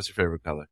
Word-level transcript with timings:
What's 0.00 0.08
your 0.08 0.14
favorite 0.14 0.42
color? 0.42 0.66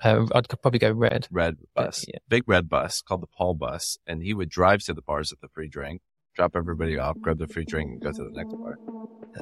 Uh, 0.00 0.26
I'd 0.32 0.48
probably 0.62 0.78
go 0.78 0.92
red. 0.92 1.26
Red 1.32 1.56
bus. 1.74 2.04
yeah. 2.06 2.20
Big 2.28 2.44
red 2.46 2.68
bus 2.68 3.02
called 3.02 3.20
the 3.20 3.26
Paul 3.26 3.54
bus. 3.54 3.98
And 4.06 4.22
he 4.22 4.32
would 4.32 4.48
drive 4.48 4.84
to 4.84 4.94
the 4.94 5.02
bars 5.02 5.32
with 5.32 5.40
the 5.40 5.48
free 5.48 5.66
drink, 5.66 6.02
drop 6.36 6.54
everybody 6.54 6.96
off, 6.96 7.18
grab 7.20 7.38
the 7.38 7.48
free 7.48 7.64
drink, 7.64 7.90
and 7.90 8.00
go 8.00 8.12
to 8.12 8.22
the 8.22 8.30
next 8.32 8.54
bar. 8.54 8.76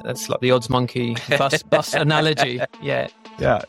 That's 0.02 0.30
like 0.30 0.40
the 0.40 0.48
OddsMonkey 0.48 1.36
bus 1.36 1.62
bus 1.70 1.92
analogy. 1.92 2.58
Yeah. 2.80 3.08
Yeah. 3.38 3.60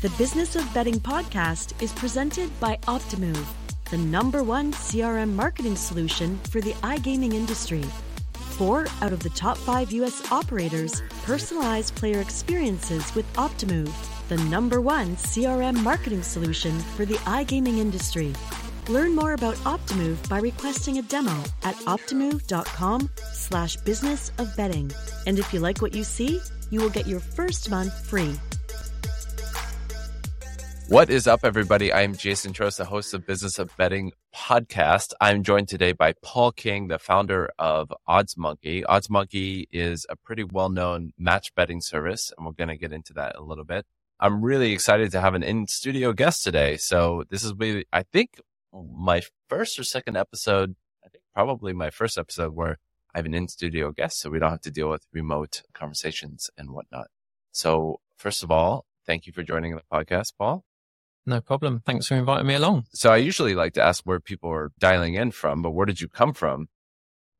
The 0.00 0.10
Business 0.16 0.54
of 0.54 0.72
Betting 0.72 1.00
podcast 1.00 1.82
is 1.82 1.92
presented 1.94 2.48
by 2.60 2.76
Optimove, 2.82 3.46
the 3.90 3.98
number 3.98 4.44
one 4.44 4.72
CRM 4.74 5.32
marketing 5.32 5.74
solution 5.74 6.38
for 6.50 6.60
the 6.60 6.74
iGaming 6.74 7.34
industry. 7.34 7.82
Four 8.60 8.88
out 9.00 9.14
of 9.14 9.22
the 9.22 9.30
top 9.30 9.56
five 9.56 9.90
U.S. 9.90 10.30
operators 10.30 11.00
personalize 11.24 11.90
player 11.94 12.20
experiences 12.20 13.14
with 13.14 13.24
Optimove, 13.32 13.90
the 14.28 14.36
number 14.50 14.82
one 14.82 15.16
CRM 15.16 15.82
marketing 15.82 16.22
solution 16.22 16.78
for 16.94 17.06
the 17.06 17.14
iGaming 17.24 17.78
industry. 17.78 18.34
Learn 18.86 19.14
more 19.14 19.32
about 19.32 19.54
Optimove 19.64 20.28
by 20.28 20.40
requesting 20.40 20.98
a 20.98 21.02
demo 21.02 21.42
at 21.62 21.74
optimove.com 21.86 23.08
slash 23.32 23.76
business 23.76 24.30
of 24.36 24.54
betting. 24.58 24.92
And 25.26 25.38
if 25.38 25.54
you 25.54 25.60
like 25.60 25.80
what 25.80 25.94
you 25.94 26.04
see, 26.04 26.38
you 26.68 26.82
will 26.82 26.90
get 26.90 27.06
your 27.06 27.20
first 27.20 27.70
month 27.70 27.94
free. 28.08 28.34
What 30.90 31.08
is 31.08 31.28
up, 31.28 31.44
everybody? 31.44 31.92
I'm 31.92 32.16
Jason 32.16 32.52
Trost, 32.52 32.78
the 32.78 32.84
host 32.84 33.14
of 33.14 33.24
Business 33.24 33.60
of 33.60 33.70
Betting 33.76 34.10
podcast. 34.34 35.12
I'm 35.20 35.44
joined 35.44 35.68
today 35.68 35.92
by 35.92 36.14
Paul 36.20 36.50
King, 36.50 36.88
the 36.88 36.98
founder 36.98 37.48
of 37.60 37.92
OddsMonkey. 38.08 38.82
Odds 38.88 39.08
Monkey 39.08 39.68
is 39.70 40.04
a 40.10 40.16
pretty 40.16 40.42
well-known 40.42 41.12
match 41.16 41.54
betting 41.54 41.80
service, 41.80 42.32
and 42.36 42.44
we're 42.44 42.54
going 42.54 42.70
to 42.70 42.76
get 42.76 42.92
into 42.92 43.12
that 43.12 43.36
a 43.36 43.40
little 43.40 43.62
bit. 43.62 43.86
I'm 44.18 44.42
really 44.42 44.72
excited 44.72 45.12
to 45.12 45.20
have 45.20 45.36
an 45.36 45.44
in-studio 45.44 46.12
guest 46.12 46.42
today. 46.42 46.76
So 46.76 47.22
this 47.30 47.44
is 47.44 47.54
maybe, 47.56 47.84
I 47.92 48.02
think, 48.02 48.40
my 48.72 49.22
first 49.48 49.78
or 49.78 49.84
second 49.84 50.16
episode. 50.16 50.74
I 51.04 51.08
think 51.08 51.22
probably 51.32 51.72
my 51.72 51.90
first 51.90 52.18
episode 52.18 52.52
where 52.56 52.78
I 53.14 53.18
have 53.18 53.26
an 53.26 53.34
in-studio 53.34 53.92
guest, 53.92 54.18
so 54.18 54.28
we 54.28 54.40
don't 54.40 54.50
have 54.50 54.62
to 54.62 54.72
deal 54.72 54.90
with 54.90 55.06
remote 55.12 55.62
conversations 55.72 56.50
and 56.58 56.72
whatnot. 56.72 57.06
So 57.52 58.00
first 58.16 58.42
of 58.42 58.50
all, 58.50 58.86
thank 59.06 59.28
you 59.28 59.32
for 59.32 59.44
joining 59.44 59.76
the 59.76 59.82
podcast, 59.92 60.32
Paul. 60.36 60.64
No 61.26 61.40
problem. 61.40 61.82
Thanks 61.84 62.06
for 62.06 62.14
inviting 62.14 62.46
me 62.46 62.54
along. 62.54 62.86
So 62.92 63.12
I 63.12 63.18
usually 63.18 63.54
like 63.54 63.74
to 63.74 63.82
ask 63.82 64.04
where 64.04 64.20
people 64.20 64.50
are 64.50 64.72
dialing 64.78 65.14
in 65.14 65.30
from, 65.30 65.62
but 65.62 65.70
where 65.70 65.86
did 65.86 66.00
you 66.00 66.08
come 66.08 66.32
from? 66.32 66.68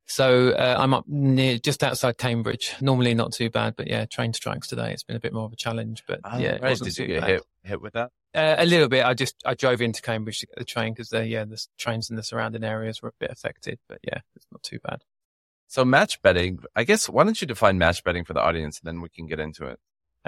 So 0.07 0.51
uh, 0.51 0.77
I'm 0.79 0.93
up 0.93 1.05
near 1.07 1.59
just 1.59 1.85
outside 1.85 2.19
Cambridge. 2.19 2.75
Normally 2.81 3.15
not 3.15 3.33
too 3.33 3.49
bad, 3.49 3.77
but 3.77 3.87
yeah, 3.87 4.07
train 4.07 4.33
strikes 4.33 4.67
today. 4.67 4.93
It's 4.93 5.05
been 5.05 5.17
a 5.17 5.21
bit 5.21 5.33
more 5.33 5.45
of 5.45 5.53
a 5.53 5.57
challenge, 5.57 6.03
but 6.07 6.21
Oh, 6.25 6.37
yeah, 6.37 6.59
right. 6.61 6.77
Did 6.77 6.99
you 6.99 7.07
get 7.07 7.21
bad. 7.21 7.31
hit 7.31 7.43
hit 7.63 7.81
with 7.81 7.93
that? 7.93 8.11
Uh, 8.35 8.57
a 8.59 8.67
little 8.67 8.89
bit. 8.89 9.05
I 9.05 9.15
just 9.15 9.37
I 9.47 9.55
drove 9.55 9.81
into 9.81 10.03
Cambridge 10.03 10.41
to 10.41 10.47
get 10.47 10.59
the 10.59 10.65
train 10.65 10.93
because 10.95 11.11
the 11.11 11.27
yeah 11.27 11.45
the 11.45 11.65
trains 11.79 12.11
in 12.11 12.17
the 12.17 12.25
surrounding 12.25 12.65
areas 12.65 13.01
were 13.01 13.11
a 13.11 13.21
bit 13.21 13.31
affected, 13.31 13.79
but 13.89 13.99
yeah, 14.03 14.19
it's 14.35 14.47
not 14.51 14.65
too 14.65 14.81
bad. 14.83 15.05
So 15.69 15.85
match 15.85 16.21
betting, 16.23 16.59
I 16.75 16.83
guess. 16.83 17.09
Why 17.09 17.23
don't 17.23 17.41
you 17.41 17.47
define 17.47 17.79
match 17.79 18.03
betting 18.03 18.25
for 18.25 18.33
the 18.35 18.41
audience, 18.41 18.81
and 18.81 18.89
then 18.89 19.01
we 19.01 19.09
can 19.11 19.29
get 19.29 19.39
into 19.39 19.67
it. 19.67 19.79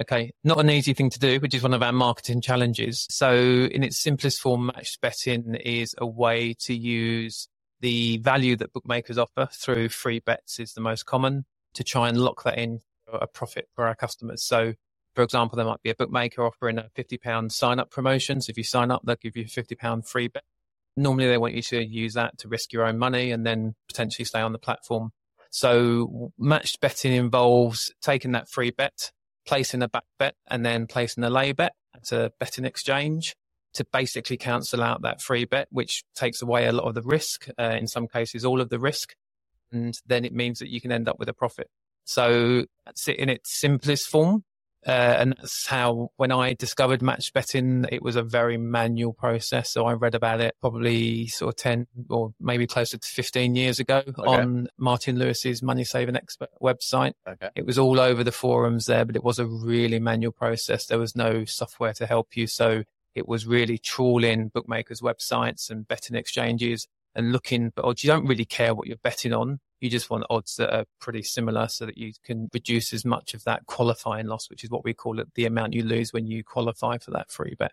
Okay, 0.00 0.32
not 0.42 0.58
an 0.58 0.70
easy 0.70 0.94
thing 0.94 1.10
to 1.10 1.18
do, 1.18 1.38
which 1.40 1.52
is 1.52 1.62
one 1.62 1.74
of 1.74 1.82
our 1.82 1.92
marketing 1.92 2.40
challenges. 2.40 3.06
So, 3.10 3.34
in 3.34 3.82
its 3.82 3.98
simplest 3.98 4.40
form, 4.40 4.66
match 4.66 4.98
betting 5.02 5.54
is 5.54 5.94
a 5.98 6.06
way 6.06 6.54
to 6.60 6.74
use 6.74 7.48
the 7.80 8.16
value 8.18 8.56
that 8.56 8.72
bookmakers 8.72 9.18
offer 9.18 9.48
through 9.52 9.90
free 9.90 10.20
bets 10.20 10.58
is 10.58 10.72
the 10.72 10.80
most 10.80 11.04
common 11.04 11.44
to 11.74 11.84
try 11.84 12.08
and 12.08 12.16
lock 12.16 12.42
that 12.44 12.56
in 12.56 12.80
for 13.04 13.18
a 13.18 13.26
profit 13.26 13.68
for 13.74 13.86
our 13.86 13.94
customers. 13.94 14.42
So, 14.42 14.74
for 15.14 15.22
example, 15.22 15.56
there 15.56 15.66
might 15.66 15.82
be 15.82 15.90
a 15.90 15.94
bookmaker 15.94 16.46
offering 16.46 16.78
a 16.78 16.88
£50 16.96 17.52
sign 17.52 17.78
up 17.78 17.90
promotion. 17.90 18.40
So, 18.40 18.50
if 18.50 18.56
you 18.56 18.64
sign 18.64 18.90
up, 18.90 19.02
they'll 19.04 19.16
give 19.16 19.36
you 19.36 19.44
a 19.44 19.46
£50 19.46 20.08
free 20.08 20.28
bet. 20.28 20.44
Normally, 20.96 21.28
they 21.28 21.36
want 21.36 21.52
you 21.52 21.62
to 21.62 21.84
use 21.84 22.14
that 22.14 22.38
to 22.38 22.48
risk 22.48 22.72
your 22.72 22.86
own 22.86 22.98
money 22.98 23.30
and 23.30 23.44
then 23.44 23.74
potentially 23.88 24.24
stay 24.24 24.40
on 24.40 24.52
the 24.52 24.58
platform. 24.58 25.10
So, 25.50 26.32
matched 26.38 26.80
betting 26.80 27.12
involves 27.12 27.92
taking 28.00 28.32
that 28.32 28.48
free 28.48 28.70
bet, 28.70 29.12
placing 29.46 29.82
a 29.82 29.88
back 29.88 30.04
bet 30.18 30.34
and 30.48 30.64
then 30.64 30.86
placing 30.86 31.24
a 31.24 31.30
lay 31.30 31.52
bet 31.52 31.72
at 31.94 32.12
a 32.12 32.32
betting 32.38 32.64
exchange 32.64 33.34
to 33.74 33.86
basically 33.92 34.36
cancel 34.36 34.82
out 34.82 35.02
that 35.02 35.22
free 35.22 35.44
bet, 35.44 35.68
which 35.70 36.04
takes 36.14 36.42
away 36.42 36.66
a 36.66 36.72
lot 36.72 36.84
of 36.84 36.94
the 36.94 37.02
risk, 37.02 37.48
uh, 37.58 37.76
in 37.78 37.86
some 37.86 38.06
cases, 38.06 38.44
all 38.44 38.60
of 38.60 38.68
the 38.68 38.78
risk. 38.78 39.14
And 39.70 39.94
then 40.06 40.24
it 40.24 40.34
means 40.34 40.58
that 40.58 40.68
you 40.68 40.80
can 40.80 40.92
end 40.92 41.08
up 41.08 41.18
with 41.18 41.28
a 41.28 41.32
profit. 41.32 41.68
So 42.04 42.66
that's 42.84 43.08
it 43.08 43.16
in 43.16 43.28
its 43.28 43.58
simplest 43.58 44.08
form. 44.08 44.44
Uh, 44.86 44.90
and 44.90 45.34
that's 45.38 45.66
how, 45.66 46.10
when 46.16 46.32
I 46.32 46.54
discovered 46.54 47.02
match 47.02 47.32
betting, 47.32 47.86
it 47.90 48.02
was 48.02 48.16
a 48.16 48.22
very 48.22 48.56
manual 48.56 49.12
process. 49.12 49.70
So 49.70 49.86
I 49.86 49.92
read 49.92 50.14
about 50.14 50.40
it 50.40 50.56
probably 50.60 51.28
sort 51.28 51.50
of 51.50 51.56
10 51.56 51.86
or 52.10 52.34
maybe 52.40 52.66
closer 52.66 52.98
to 52.98 53.06
15 53.06 53.54
years 53.54 53.78
ago 53.78 54.02
on 54.18 54.68
Martin 54.78 55.18
Lewis's 55.18 55.62
Money 55.62 55.84
Saving 55.84 56.16
Expert 56.16 56.48
website. 56.60 57.12
Okay. 57.28 57.50
It 57.54 57.64
was 57.64 57.78
all 57.78 58.00
over 58.00 58.24
the 58.24 58.32
forums 58.32 58.86
there, 58.86 59.04
but 59.04 59.14
it 59.14 59.22
was 59.22 59.38
a 59.38 59.46
really 59.46 60.00
manual 60.00 60.32
process. 60.32 60.86
There 60.86 60.98
was 60.98 61.14
no 61.14 61.44
software 61.44 61.92
to 61.94 62.06
help 62.06 62.36
you. 62.36 62.48
So 62.48 62.82
it 63.14 63.28
was 63.28 63.46
really 63.46 63.78
trawling 63.78 64.48
bookmakers' 64.48 65.00
websites 65.00 65.70
and 65.70 65.86
betting 65.86 66.16
exchanges 66.16 66.88
and 67.14 67.30
looking, 67.30 67.72
but. 67.74 68.02
You 68.02 68.08
don't 68.08 68.26
really 68.26 68.46
care 68.46 68.74
what 68.74 68.88
you're 68.88 68.96
betting 68.96 69.32
on. 69.32 69.60
You 69.82 69.90
just 69.90 70.10
want 70.10 70.24
odds 70.30 70.54
that 70.56 70.72
are 70.72 70.84
pretty 71.00 71.24
similar 71.24 71.66
so 71.66 71.86
that 71.86 71.98
you 71.98 72.12
can 72.24 72.48
reduce 72.54 72.92
as 72.92 73.04
much 73.04 73.34
of 73.34 73.42
that 73.44 73.66
qualifying 73.66 74.28
loss, 74.28 74.48
which 74.48 74.62
is 74.62 74.70
what 74.70 74.84
we 74.84 74.94
call 74.94 75.18
it, 75.18 75.34
the 75.34 75.44
amount 75.44 75.74
you 75.74 75.82
lose 75.82 76.12
when 76.12 76.24
you 76.24 76.44
qualify 76.44 76.98
for 76.98 77.10
that 77.10 77.32
free 77.32 77.56
bet. 77.58 77.72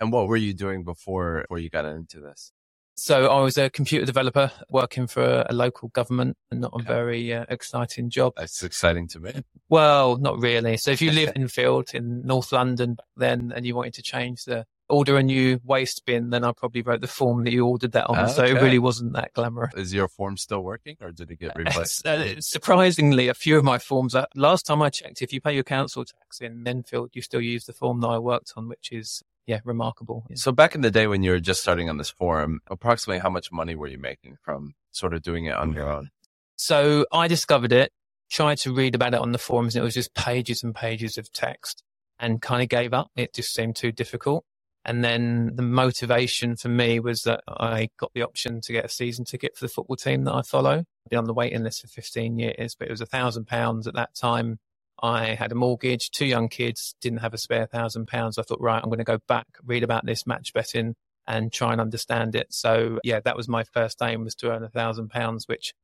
And 0.00 0.10
what 0.10 0.26
were 0.26 0.36
you 0.36 0.52
doing 0.52 0.82
before 0.82 1.42
before 1.42 1.60
you 1.60 1.70
got 1.70 1.84
into 1.84 2.18
this? 2.18 2.52
So 2.96 3.28
I 3.28 3.40
was 3.40 3.56
a 3.56 3.70
computer 3.70 4.04
developer 4.04 4.50
working 4.68 5.06
for 5.06 5.46
a 5.48 5.52
local 5.52 5.90
government 5.90 6.36
and 6.50 6.60
not 6.60 6.72
a 6.74 6.82
very 6.82 7.32
uh, 7.32 7.44
exciting 7.48 8.10
job. 8.10 8.32
That's 8.36 8.64
exciting 8.64 9.06
to 9.08 9.20
me. 9.20 9.44
Well, 9.68 10.16
not 10.16 10.40
really. 10.40 10.76
So 10.76 10.90
if 10.90 11.00
you 11.00 11.12
live 11.12 11.30
Enfield 11.36 11.94
in 11.94 12.26
North 12.26 12.50
London 12.50 12.94
back 12.94 13.06
then 13.16 13.52
and 13.54 13.64
you 13.64 13.76
wanted 13.76 13.94
to 13.94 14.02
change 14.02 14.42
the 14.42 14.66
order 14.88 15.16
a 15.16 15.22
new 15.22 15.60
waste 15.64 16.04
bin, 16.06 16.30
then 16.30 16.44
I 16.44 16.52
probably 16.52 16.82
wrote 16.82 17.00
the 17.00 17.06
form 17.06 17.44
that 17.44 17.52
you 17.52 17.66
ordered 17.66 17.92
that 17.92 18.06
on. 18.06 18.28
So 18.28 18.44
it 18.44 18.54
really 18.54 18.78
wasn't 18.78 19.12
that 19.14 19.32
glamorous. 19.34 19.74
Is 19.74 19.94
your 19.94 20.08
form 20.08 20.36
still 20.36 20.60
working, 20.60 20.96
or 21.00 21.12
did 21.12 21.30
it 21.30 21.38
get 21.38 21.56
replaced? 21.56 22.06
Uh, 22.06 22.40
surprisingly, 22.40 23.28
a 23.28 23.34
few 23.34 23.58
of 23.58 23.64
my 23.64 23.78
forms, 23.78 24.14
last 24.34 24.66
time 24.66 24.82
I 24.82 24.90
checked, 24.90 25.22
if 25.22 25.32
you 25.32 25.40
pay 25.40 25.54
your 25.54 25.64
council 25.64 26.04
tax 26.04 26.40
in 26.40 26.66
Enfield, 26.66 27.10
you 27.12 27.22
still 27.22 27.40
use 27.40 27.64
the 27.64 27.72
form 27.72 28.00
that 28.00 28.08
I 28.08 28.18
worked 28.18 28.52
on, 28.56 28.68
which 28.68 28.92
is, 28.92 29.22
yeah, 29.46 29.60
remarkable. 29.64 30.24
So 30.34 30.52
back 30.52 30.74
in 30.74 30.80
the 30.80 30.90
day 30.90 31.06
when 31.06 31.22
you 31.22 31.32
were 31.32 31.40
just 31.40 31.60
starting 31.60 31.88
on 31.88 31.98
this 31.98 32.10
forum, 32.10 32.60
approximately 32.68 33.20
how 33.20 33.30
much 33.30 33.52
money 33.52 33.74
were 33.74 33.88
you 33.88 33.98
making 33.98 34.36
from 34.42 34.74
sort 34.92 35.14
of 35.14 35.22
doing 35.22 35.46
it 35.46 35.54
on 35.54 35.72
your 35.72 35.90
own? 35.90 36.10
So 36.56 37.06
I 37.12 37.28
discovered 37.28 37.72
it, 37.72 37.92
tried 38.30 38.58
to 38.58 38.74
read 38.74 38.94
about 38.94 39.14
it 39.14 39.20
on 39.20 39.32
the 39.32 39.38
forums, 39.38 39.76
and 39.76 39.82
it 39.82 39.84
was 39.84 39.94
just 39.94 40.14
pages 40.14 40.62
and 40.62 40.74
pages 40.74 41.18
of 41.18 41.32
text 41.32 41.82
and 42.18 42.42
kind 42.42 42.62
of 42.62 42.68
gave 42.68 42.92
up. 42.92 43.10
It 43.16 43.34
just 43.34 43.54
seemed 43.54 43.76
too 43.76 43.92
difficult. 43.92 44.44
And 44.88 45.04
then 45.04 45.54
the 45.54 45.62
motivation 45.62 46.56
for 46.56 46.70
me 46.70 46.98
was 46.98 47.24
that 47.24 47.42
I 47.46 47.90
got 47.98 48.10
the 48.14 48.22
option 48.22 48.62
to 48.62 48.72
get 48.72 48.86
a 48.86 48.88
season 48.88 49.26
ticket 49.26 49.54
for 49.54 49.66
the 49.66 49.68
football 49.68 49.96
team 49.96 50.24
that 50.24 50.32
I 50.32 50.40
follow. 50.40 50.78
I've 50.78 51.10
been 51.10 51.18
on 51.18 51.26
the 51.26 51.34
waiting 51.34 51.62
list 51.62 51.82
for 51.82 51.88
15 51.88 52.38
years, 52.38 52.74
but 52.74 52.88
it 52.88 52.90
was 52.90 53.02
a 53.02 53.06
thousand 53.06 53.48
pounds 53.48 53.86
at 53.86 53.92
that 53.96 54.14
time. 54.14 54.60
I 55.02 55.34
had 55.34 55.52
a 55.52 55.54
mortgage, 55.54 56.10
two 56.10 56.24
young 56.24 56.48
kids, 56.48 56.94
didn't 57.02 57.18
have 57.18 57.34
a 57.34 57.38
spare 57.38 57.66
thousand 57.66 58.06
pounds. 58.06 58.38
I 58.38 58.42
thought, 58.42 58.62
right, 58.62 58.82
I'm 58.82 58.88
going 58.88 58.96
to 58.96 59.04
go 59.04 59.18
back, 59.28 59.46
read 59.62 59.82
about 59.82 60.06
this 60.06 60.26
match 60.26 60.54
betting 60.54 60.94
and 61.26 61.52
try 61.52 61.72
and 61.72 61.82
understand 61.82 62.34
it. 62.34 62.46
So 62.48 62.98
yeah, 63.04 63.20
that 63.20 63.36
was 63.36 63.46
my 63.46 63.64
first 63.64 64.00
aim 64.00 64.24
was 64.24 64.34
to 64.36 64.50
earn 64.50 64.64
a 64.64 64.70
thousand 64.70 65.10
pounds, 65.10 65.46
which 65.46 65.74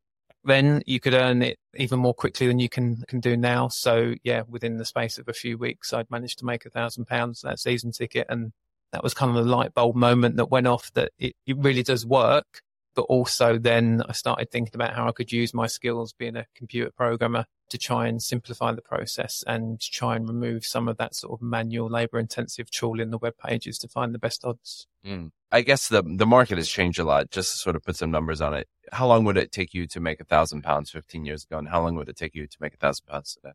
then 0.44 0.82
you 0.86 0.98
could 0.98 1.12
earn 1.12 1.42
it 1.42 1.58
even 1.76 1.98
more 1.98 2.14
quickly 2.14 2.46
than 2.46 2.58
you 2.58 2.70
can 2.70 3.02
can 3.06 3.20
do 3.20 3.36
now. 3.36 3.68
So 3.68 4.14
yeah, 4.24 4.44
within 4.48 4.78
the 4.78 4.86
space 4.86 5.18
of 5.18 5.28
a 5.28 5.34
few 5.34 5.58
weeks, 5.58 5.92
I'd 5.92 6.10
managed 6.10 6.38
to 6.38 6.46
make 6.46 6.64
a 6.64 6.70
thousand 6.70 7.04
pounds 7.04 7.42
that 7.42 7.58
season 7.58 7.92
ticket, 7.92 8.26
and 8.30 8.52
that 8.94 9.02
was 9.02 9.12
kind 9.12 9.36
of 9.36 9.44
the 9.44 9.50
light 9.50 9.74
bulb 9.74 9.96
moment 9.96 10.36
that 10.36 10.50
went 10.50 10.68
off 10.68 10.92
that 10.92 11.10
it, 11.18 11.34
it 11.46 11.56
really 11.58 11.82
does 11.82 12.06
work. 12.06 12.62
But 12.94 13.02
also 13.02 13.58
then 13.58 14.04
I 14.08 14.12
started 14.12 14.52
thinking 14.52 14.76
about 14.76 14.94
how 14.94 15.08
I 15.08 15.12
could 15.12 15.32
use 15.32 15.52
my 15.52 15.66
skills 15.66 16.12
being 16.12 16.36
a 16.36 16.46
computer 16.54 16.92
programmer 16.96 17.46
to 17.70 17.78
try 17.78 18.06
and 18.06 18.22
simplify 18.22 18.70
the 18.72 18.82
process 18.82 19.42
and 19.48 19.80
try 19.80 20.14
and 20.14 20.28
remove 20.28 20.64
some 20.64 20.86
of 20.86 20.96
that 20.98 21.16
sort 21.16 21.32
of 21.32 21.42
manual 21.42 21.88
labor 21.88 22.20
intensive 22.20 22.70
trawling 22.70 23.10
the 23.10 23.18
web 23.18 23.34
pages 23.44 23.78
to 23.78 23.88
find 23.88 24.14
the 24.14 24.18
best 24.18 24.44
odds. 24.44 24.86
Mm. 25.04 25.32
I 25.50 25.62
guess 25.62 25.88
the 25.88 26.02
the 26.02 26.26
market 26.26 26.58
has 26.58 26.68
changed 26.68 27.00
a 27.00 27.04
lot. 27.04 27.32
Just 27.32 27.52
to 27.52 27.58
sort 27.58 27.74
of 27.74 27.82
put 27.82 27.96
some 27.96 28.12
numbers 28.12 28.40
on 28.40 28.54
it, 28.54 28.68
how 28.92 29.08
long 29.08 29.24
would 29.24 29.36
it 29.36 29.50
take 29.50 29.74
you 29.74 29.88
to 29.88 29.98
make 29.98 30.20
a 30.20 30.24
thousand 30.24 30.62
pounds 30.62 30.90
15 30.90 31.24
years 31.24 31.44
ago, 31.44 31.58
and 31.58 31.68
how 31.68 31.82
long 31.82 31.96
would 31.96 32.08
it 32.08 32.16
take 32.16 32.34
you 32.34 32.46
to 32.46 32.56
make 32.60 32.74
a 32.74 32.76
thousand 32.76 33.06
pounds 33.06 33.34
today? 33.34 33.54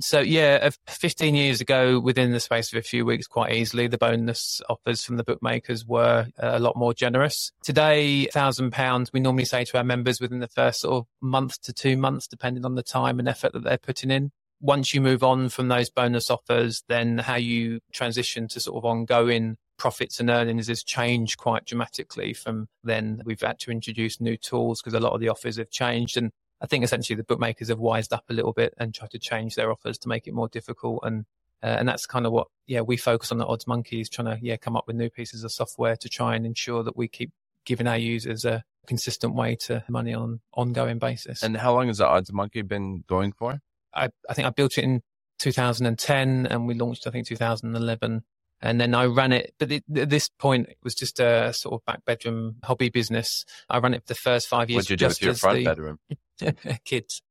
So 0.00 0.20
yeah, 0.20 0.68
15 0.88 1.34
years 1.34 1.60
ago, 1.60 1.98
within 1.98 2.32
the 2.32 2.40
space 2.40 2.72
of 2.72 2.78
a 2.78 2.82
few 2.82 3.06
weeks, 3.06 3.26
quite 3.26 3.52
easily, 3.52 3.86
the 3.86 3.96
bonus 3.96 4.60
offers 4.68 5.02
from 5.02 5.16
the 5.16 5.24
bookmakers 5.24 5.86
were 5.86 6.26
uh, 6.42 6.50
a 6.52 6.58
lot 6.58 6.76
more 6.76 6.92
generous. 6.92 7.50
Today, 7.62 8.26
thousand 8.26 8.72
pounds, 8.72 9.12
we 9.12 9.20
normally 9.20 9.46
say 9.46 9.64
to 9.64 9.78
our 9.78 9.84
members 9.84 10.20
within 10.20 10.40
the 10.40 10.48
first 10.48 10.80
sort 10.80 10.96
of 10.96 11.06
month 11.22 11.62
to 11.62 11.72
two 11.72 11.96
months, 11.96 12.26
depending 12.26 12.66
on 12.66 12.74
the 12.74 12.82
time 12.82 13.18
and 13.18 13.28
effort 13.28 13.54
that 13.54 13.64
they're 13.64 13.78
putting 13.78 14.10
in. 14.10 14.32
once 14.60 14.94
you 14.94 15.00
move 15.00 15.22
on 15.22 15.48
from 15.48 15.68
those 15.68 15.90
bonus 15.90 16.30
offers, 16.30 16.82
then 16.88 17.18
how 17.18 17.36
you 17.36 17.80
transition 17.92 18.48
to 18.48 18.60
sort 18.60 18.76
of 18.76 18.84
ongoing 18.84 19.56
profits 19.78 20.20
and 20.20 20.30
earnings 20.30 20.68
has 20.68 20.82
changed 20.82 21.38
quite 21.38 21.64
dramatically 21.66 22.32
from 22.32 22.68
then. 22.82 23.22
We've 23.24 23.40
had 23.40 23.58
to 23.60 23.70
introduce 23.70 24.20
new 24.20 24.36
tools 24.36 24.80
because 24.80 24.94
a 24.94 25.00
lot 25.00 25.12
of 25.12 25.20
the 25.20 25.28
offers 25.28 25.56
have 25.58 25.70
changed. 25.70 26.16
And 26.16 26.32
I 26.60 26.66
think 26.66 26.84
essentially 26.84 27.16
the 27.16 27.24
bookmakers 27.24 27.68
have 27.68 27.78
wised 27.78 28.12
up 28.12 28.24
a 28.28 28.32
little 28.32 28.52
bit 28.52 28.74
and 28.78 28.94
tried 28.94 29.10
to 29.10 29.18
change 29.18 29.54
their 29.54 29.70
offers 29.70 29.98
to 29.98 30.08
make 30.08 30.26
it 30.26 30.34
more 30.34 30.48
difficult. 30.48 31.00
And 31.02 31.26
uh, 31.62 31.76
and 31.78 31.88
that's 31.88 32.06
kind 32.06 32.26
of 32.26 32.32
what 32.32 32.48
yeah 32.66 32.82
we 32.82 32.96
focus 32.96 33.32
on 33.32 33.38
the 33.38 33.46
OddsMonkey's 33.46 34.08
trying 34.08 34.26
to 34.26 34.44
yeah 34.44 34.56
come 34.56 34.76
up 34.76 34.86
with 34.86 34.96
new 34.96 35.10
pieces 35.10 35.42
of 35.42 35.52
software 35.52 35.96
to 35.96 36.08
try 36.08 36.34
and 36.34 36.46
ensure 36.46 36.82
that 36.82 36.96
we 36.96 37.08
keep 37.08 37.32
giving 37.64 37.86
our 37.86 37.98
users 37.98 38.44
a 38.44 38.62
consistent 38.86 39.34
way 39.34 39.56
to 39.56 39.82
money 39.88 40.14
on 40.14 40.40
ongoing 40.54 40.98
basis. 40.98 41.42
And 41.42 41.56
how 41.56 41.74
long 41.74 41.88
has 41.88 41.98
the 41.98 42.04
OddsMonkey 42.04 42.66
been 42.68 43.04
going 43.06 43.32
for? 43.32 43.60
I, 43.92 44.10
I 44.28 44.34
think 44.34 44.46
I 44.46 44.50
built 44.50 44.78
it 44.78 44.84
in 44.84 45.02
2010 45.38 46.46
and 46.46 46.66
we 46.66 46.74
launched 46.74 47.06
I 47.06 47.10
think 47.10 47.26
2011 47.26 48.22
and 48.60 48.80
then 48.80 48.94
I 48.94 49.06
ran 49.06 49.32
it. 49.32 49.54
But 49.58 49.72
it, 49.72 49.84
at 49.94 50.10
this 50.10 50.28
point, 50.28 50.68
it 50.68 50.78
was 50.82 50.94
just 50.94 51.20
a 51.20 51.52
sort 51.52 51.74
of 51.74 51.84
back 51.84 52.04
bedroom 52.04 52.56
hobby 52.62 52.88
business. 52.88 53.44
I 53.68 53.78
ran 53.78 53.94
it 53.94 54.02
for 54.02 54.08
the 54.08 54.14
first 54.14 54.48
five 54.48 54.70
years. 54.70 54.84
What 54.84 54.88
did 54.88 54.90
you 54.90 54.96
do 54.96 55.08
with 55.08 55.22
your 55.22 55.34
front 55.34 55.58
the, 55.58 55.64
bedroom? 55.64 55.98
kids. 56.84 57.22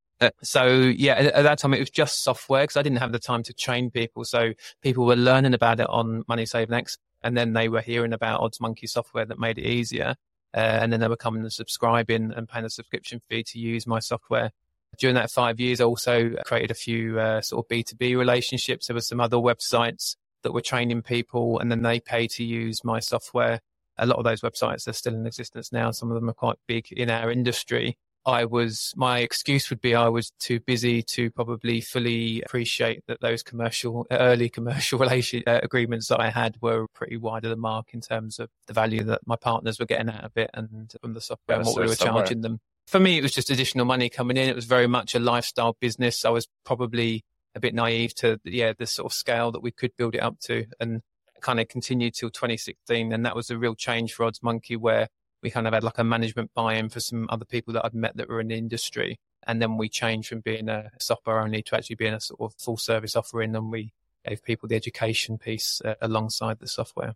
so 0.42 0.66
yeah, 0.68 1.14
at 1.14 1.44
that 1.44 1.60
time 1.60 1.74
it 1.74 1.80
was 1.80 1.90
just 1.90 2.24
software 2.24 2.64
because 2.64 2.78
I 2.78 2.82
didn't 2.82 3.00
have 3.00 3.12
the 3.12 3.20
time 3.20 3.44
to 3.44 3.54
train 3.54 3.92
people. 3.92 4.24
So 4.24 4.54
people 4.82 5.06
were 5.06 5.16
learning 5.16 5.54
about 5.54 5.80
it 5.80 5.88
on 5.90 6.24
Money 6.28 6.46
Saving 6.46 6.76
X, 6.76 6.98
and 7.24 7.36
then 7.36 7.54
they 7.54 7.70
were 7.70 7.82
hearing 7.82 8.14
about 8.14 8.42
OddsMonkey 8.42 8.88
software 8.88 9.26
that 9.26 9.40
made 9.40 9.58
it 9.58 9.66
easier. 9.66 10.16
Uh, 10.54 10.80
and 10.82 10.94
then 10.94 11.02
they 11.02 11.10
were 11.10 11.18
coming 11.18 11.42
and 11.42 11.52
subscribing 11.52 12.32
and 12.34 12.48
paying 12.48 12.64
a 12.64 12.70
subscription 12.70 13.20
fee 13.28 13.44
to 13.44 13.60
use 13.60 13.86
my 13.86 14.00
software. 14.00 14.52
During 14.98 15.16
that 15.16 15.30
five 15.30 15.60
years, 15.60 15.82
I 15.82 15.84
also 15.84 16.30
created 16.46 16.72
a 16.72 16.76
few 16.76 17.20
uh, 17.20 17.42
sort 17.42 17.66
of 17.66 17.70
B2B 17.70 18.18
relationships. 18.18 18.88
There 18.88 18.94
were 18.94 19.02
some 19.02 19.20
other 19.20 19.36
websites 19.36 20.16
that 20.46 20.54
were 20.54 20.62
training 20.62 21.02
people 21.02 21.60
and 21.60 21.72
then 21.72 21.82
they 21.82 22.00
pay 22.00 22.28
to 22.28 22.44
use 22.44 22.84
my 22.84 23.00
software. 23.00 23.60
A 23.98 24.06
lot 24.06 24.18
of 24.18 24.24
those 24.24 24.42
websites 24.42 24.88
are 24.88 24.94
still 24.94 25.16
in 25.16 25.26
existence 25.26 25.72
now. 25.72 25.90
Some 25.90 26.12
of 26.12 26.16
them 26.16 26.30
are 26.30 26.34
quite 26.34 26.58
big 26.68 26.92
in 26.92 27.10
our 27.10 27.32
industry. 27.32 27.98
I 28.28 28.46
was, 28.46 28.94
my 28.96 29.20
excuse 29.20 29.70
would 29.72 29.82
be 29.82 29.96
I 29.96 30.08
was 30.08 30.32
too 30.40 30.60
busy 30.60 31.02
to 31.02 31.32
probably 31.32 31.82
fully 31.82 32.44
appreciate 32.44 33.04
that 33.08 33.22
those 33.22 33.42
commercial, 33.42 34.06
early 34.12 34.50
commercial 34.58 35.00
relation 35.00 35.42
uh, 35.48 35.62
agreements 35.64 36.10
that 36.10 36.20
I 36.20 36.30
had 36.30 36.58
were 36.62 36.86
pretty 36.94 37.18
wide 37.18 37.44
of 37.44 37.50
the 37.50 37.56
mark 37.56 37.94
in 37.94 38.02
terms 38.02 38.38
of 38.38 38.50
the 38.68 38.74
value 38.74 39.04
that 39.06 39.22
my 39.26 39.36
partners 39.36 39.80
were 39.80 39.86
getting 39.88 40.10
out 40.10 40.24
of 40.24 40.32
it 40.38 40.52
and 40.54 40.94
from 41.02 41.14
the 41.14 41.22
software 41.22 41.58
and 41.58 41.66
what 41.66 41.76
we 41.76 41.88
were 41.88 41.96
somewhere. 41.96 42.24
charging 42.24 42.42
them. 42.42 42.60
For 42.86 43.00
me, 43.00 43.18
it 43.18 43.24
was 43.24 43.32
just 43.32 43.50
additional 43.50 43.86
money 43.86 44.10
coming 44.10 44.38
in. 44.38 44.48
It 44.48 44.56
was 44.56 44.66
very 44.66 44.88
much 44.88 45.16
a 45.16 45.20
lifestyle 45.20 45.76
business. 45.80 46.24
I 46.24 46.30
was 46.30 46.48
probably 46.66 47.24
a 47.56 47.60
bit 47.60 47.74
naive 47.74 48.14
to 48.16 48.40
yeah 48.44 48.74
the 48.78 48.86
sort 48.86 49.12
of 49.12 49.14
scale 49.16 49.52
that 49.52 49.62
we 49.62 49.72
could 49.72 49.96
build 49.98 50.16
it 50.16 50.22
up 50.22 50.40
to, 50.42 50.66
and 50.80 51.02
kind 51.42 51.60
of 51.60 51.68
continued 51.68 52.14
till 52.14 52.30
2016. 52.30 53.12
And 53.14 53.26
that 53.26 53.36
was 53.36 53.50
a 53.50 53.58
real 53.58 53.76
change 53.76 54.14
for 54.14 54.30
OddsMonkey, 54.30 54.78
where 54.78 55.08
we 55.42 55.50
kind 55.52 55.68
of 55.68 55.74
had 55.74 55.84
like 55.84 56.00
a 56.00 56.04
management 56.04 56.52
buy-in 56.54 56.90
for 56.90 57.00
some 57.00 57.28
other 57.30 57.46
people 57.46 57.74
that 57.74 57.86
I'd 57.86 57.94
met 57.94 58.18
that 58.18 58.30
were 58.30 58.42
in 58.42 58.50
the 58.50 58.58
industry, 58.58 59.20
and 59.48 59.62
then 59.62 59.78
we 59.78 59.90
changed 59.90 60.30
from 60.30 60.42
being 60.42 60.70
a 60.70 60.92
software 61.00 61.40
only 61.40 61.62
to 61.64 61.76
actually 61.76 61.96
being 61.98 62.14
a 62.14 62.22
sort 62.22 62.42
of 62.42 62.54
full 62.60 62.78
service 62.78 63.16
offering, 63.16 63.56
and 63.56 63.72
we 63.72 63.94
gave 64.28 64.44
people 64.44 64.68
the 64.68 64.76
education 64.76 65.38
piece 65.38 65.82
uh, 65.86 65.96
alongside 66.02 66.60
the 66.60 66.68
software. 66.68 67.14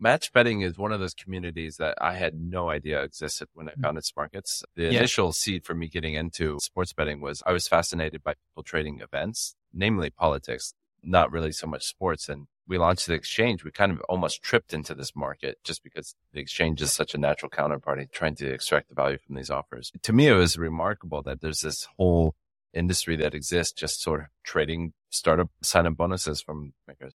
Match 0.00 0.32
betting 0.32 0.60
is 0.60 0.78
one 0.78 0.92
of 0.92 1.00
those 1.00 1.14
communities 1.14 1.76
that 1.78 1.98
I 2.00 2.14
had 2.14 2.34
no 2.34 2.70
idea 2.70 3.02
existed 3.02 3.48
when 3.54 3.68
I 3.68 3.72
mm. 3.72 3.82
founded 3.82 4.04
Smarkets. 4.04 4.62
The 4.76 4.84
yeah. 4.84 4.98
initial 4.98 5.32
seed 5.32 5.64
for 5.64 5.74
me 5.74 5.88
getting 5.88 6.14
into 6.14 6.58
sports 6.60 6.92
betting 6.92 7.20
was 7.20 7.42
I 7.44 7.52
was 7.52 7.66
fascinated 7.66 8.22
by 8.22 8.34
people 8.34 8.62
trading 8.62 9.00
events 9.00 9.56
namely 9.72 10.10
politics, 10.10 10.74
not 11.02 11.32
really 11.32 11.52
so 11.52 11.66
much 11.66 11.84
sports. 11.84 12.28
And 12.28 12.46
we 12.66 12.78
launched 12.78 13.06
the 13.06 13.14
exchange. 13.14 13.64
We 13.64 13.70
kind 13.70 13.92
of 13.92 14.00
almost 14.08 14.42
tripped 14.42 14.74
into 14.74 14.94
this 14.94 15.14
market 15.16 15.58
just 15.64 15.82
because 15.82 16.14
the 16.32 16.40
exchange 16.40 16.82
is 16.82 16.92
such 16.92 17.14
a 17.14 17.18
natural 17.18 17.50
counterparty 17.50 18.10
trying 18.10 18.34
to 18.36 18.50
extract 18.50 18.88
the 18.88 18.94
value 18.94 19.18
from 19.18 19.36
these 19.36 19.50
offers. 19.50 19.92
To 20.02 20.12
me, 20.12 20.28
it 20.28 20.34
was 20.34 20.58
remarkable 20.58 21.22
that 21.22 21.40
there's 21.40 21.60
this 21.60 21.88
whole 21.96 22.34
industry 22.74 23.16
that 23.16 23.34
exists 23.34 23.72
just 23.72 24.02
sort 24.02 24.20
of 24.20 24.26
trading 24.44 24.92
startup 25.10 25.50
sign 25.62 25.86
up 25.86 25.96
bonuses 25.96 26.42
from 26.42 26.74
makers. 26.86 27.14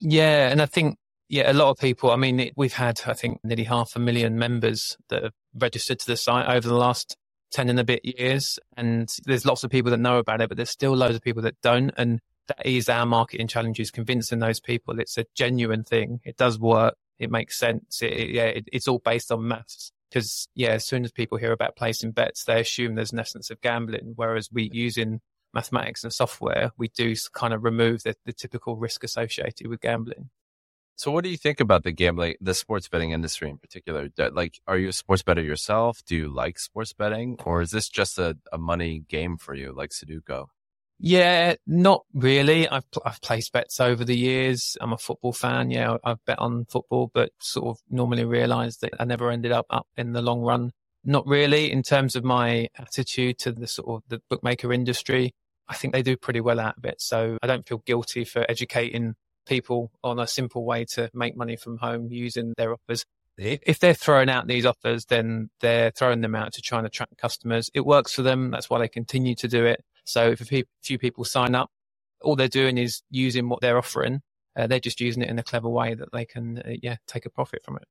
Yeah. 0.00 0.48
And 0.48 0.60
I 0.60 0.66
think, 0.66 0.96
yeah, 1.28 1.50
a 1.50 1.52
lot 1.52 1.70
of 1.70 1.78
people, 1.78 2.10
I 2.10 2.16
mean, 2.16 2.40
it, 2.40 2.54
we've 2.56 2.72
had, 2.72 3.00
I 3.06 3.12
think, 3.12 3.40
nearly 3.44 3.64
half 3.64 3.94
a 3.94 3.98
million 3.98 4.38
members 4.38 4.96
that 5.10 5.22
have 5.22 5.32
registered 5.54 5.98
to 6.00 6.06
the 6.06 6.16
site 6.16 6.48
over 6.48 6.66
the 6.66 6.74
last 6.74 7.16
10 7.52 7.68
and 7.68 7.78
a 7.78 7.84
bit 7.84 8.04
years. 8.04 8.58
And 8.76 9.08
there's 9.24 9.44
lots 9.44 9.62
of 9.62 9.70
people 9.70 9.90
that 9.90 9.98
know 9.98 10.18
about 10.18 10.40
it, 10.40 10.48
but 10.48 10.56
there's 10.56 10.70
still 10.70 10.94
loads 10.94 11.16
of 11.16 11.22
people 11.22 11.42
that 11.42 11.60
don't. 11.62 11.92
And 11.96 12.20
that 12.48 12.64
is 12.64 12.88
our 12.88 13.04
marketing 13.04 13.46
challenge 13.46 13.78
is 13.78 13.90
convincing 13.90 14.38
those 14.38 14.58
people 14.58 14.98
it's 14.98 15.18
a 15.18 15.26
genuine 15.34 15.84
thing. 15.84 16.20
It 16.24 16.36
does 16.36 16.58
work. 16.58 16.94
It 17.18 17.30
makes 17.30 17.58
sense. 17.58 18.00
It, 18.02 18.12
it, 18.12 18.30
yeah, 18.30 18.44
it, 18.44 18.68
it's 18.72 18.88
all 18.88 19.00
based 19.00 19.30
on 19.30 19.46
maths. 19.46 19.92
Because 20.10 20.48
yeah, 20.54 20.70
as 20.70 20.86
soon 20.86 21.04
as 21.04 21.12
people 21.12 21.36
hear 21.36 21.52
about 21.52 21.76
placing 21.76 22.12
bets, 22.12 22.44
they 22.44 22.60
assume 22.60 22.94
there's 22.94 23.12
an 23.12 23.18
essence 23.18 23.50
of 23.50 23.60
gambling. 23.60 24.14
Whereas 24.16 24.48
we 24.50 24.70
using 24.72 25.20
mathematics 25.52 26.04
and 26.04 26.12
software, 26.12 26.70
we 26.78 26.88
do 26.88 27.14
kind 27.34 27.52
of 27.52 27.64
remove 27.64 28.02
the, 28.04 28.14
the 28.24 28.32
typical 28.32 28.76
risk 28.76 29.04
associated 29.04 29.66
with 29.66 29.82
gambling. 29.82 30.30
So, 30.98 31.12
what 31.12 31.22
do 31.22 31.30
you 31.30 31.36
think 31.36 31.60
about 31.60 31.84
the 31.84 31.92
gambling, 31.92 32.34
the 32.40 32.54
sports 32.54 32.88
betting 32.88 33.12
industry 33.12 33.48
in 33.48 33.58
particular? 33.58 34.08
Like, 34.32 34.60
are 34.66 34.76
you 34.76 34.88
a 34.88 34.92
sports 34.92 35.22
bettor 35.22 35.40
yourself? 35.40 36.04
Do 36.04 36.16
you 36.16 36.28
like 36.28 36.58
sports 36.58 36.92
betting, 36.92 37.36
or 37.44 37.62
is 37.62 37.70
this 37.70 37.88
just 37.88 38.18
a, 38.18 38.36
a 38.52 38.58
money 38.58 39.04
game 39.08 39.36
for 39.36 39.54
you, 39.54 39.72
like 39.72 39.90
Sudoku? 39.90 40.46
Yeah, 40.98 41.54
not 41.68 42.02
really. 42.12 42.68
I've 42.68 42.82
I've 43.04 43.20
placed 43.20 43.52
bets 43.52 43.78
over 43.78 44.04
the 44.04 44.16
years. 44.16 44.76
I'm 44.80 44.92
a 44.92 44.98
football 44.98 45.32
fan. 45.32 45.70
Yeah, 45.70 45.98
I've 46.02 46.24
bet 46.24 46.40
on 46.40 46.64
football, 46.64 47.12
but 47.14 47.30
sort 47.38 47.68
of 47.68 47.82
normally 47.88 48.24
realised 48.24 48.80
that 48.80 48.94
I 48.98 49.04
never 49.04 49.30
ended 49.30 49.52
up 49.52 49.66
up 49.70 49.86
in 49.96 50.14
the 50.14 50.22
long 50.22 50.40
run. 50.40 50.72
Not 51.04 51.24
really 51.28 51.70
in 51.70 51.84
terms 51.84 52.16
of 52.16 52.24
my 52.24 52.70
attitude 52.76 53.38
to 53.38 53.52
the 53.52 53.68
sort 53.68 53.88
of 53.88 54.02
the 54.08 54.20
bookmaker 54.28 54.72
industry. 54.72 55.30
I 55.68 55.76
think 55.76 55.94
they 55.94 56.02
do 56.02 56.16
pretty 56.16 56.40
well 56.40 56.58
out 56.58 56.76
of 56.76 56.84
it. 56.84 57.00
So 57.00 57.38
I 57.40 57.46
don't 57.46 57.68
feel 57.68 57.84
guilty 57.86 58.24
for 58.24 58.44
educating 58.50 59.14
people 59.48 59.90
on 60.04 60.18
a 60.20 60.26
simple 60.26 60.64
way 60.64 60.84
to 60.84 61.10
make 61.12 61.36
money 61.36 61.56
from 61.56 61.78
home 61.78 62.08
using 62.10 62.54
their 62.56 62.72
offers. 62.72 63.04
If 63.36 63.78
they're 63.78 63.94
throwing 63.94 64.28
out 64.28 64.48
these 64.48 64.66
offers, 64.66 65.04
then 65.04 65.50
they're 65.60 65.92
throwing 65.92 66.22
them 66.22 66.34
out 66.34 66.52
to 66.54 66.60
try 66.60 66.78
and 66.78 66.86
attract 66.86 67.16
customers. 67.18 67.70
It 67.72 67.86
works 67.86 68.12
for 68.12 68.22
them. 68.22 68.50
That's 68.50 68.68
why 68.68 68.78
they 68.80 68.88
continue 68.88 69.36
to 69.36 69.48
do 69.48 69.64
it. 69.64 69.84
So 70.04 70.30
if 70.30 70.40
a 70.40 70.64
few 70.82 70.98
people 70.98 71.24
sign 71.24 71.54
up, 71.54 71.70
all 72.20 72.34
they're 72.34 72.48
doing 72.48 72.78
is 72.78 73.02
using 73.10 73.48
what 73.48 73.60
they're 73.60 73.78
offering. 73.78 74.22
Uh, 74.56 74.66
they're 74.66 74.80
just 74.80 75.00
using 75.00 75.22
it 75.22 75.30
in 75.30 75.38
a 75.38 75.44
clever 75.44 75.68
way 75.68 75.94
that 75.94 76.08
they 76.12 76.24
can, 76.24 76.58
uh, 76.58 76.72
yeah, 76.82 76.96
take 77.06 77.26
a 77.26 77.30
profit 77.30 77.62
from 77.64 77.76
it. 77.76 77.84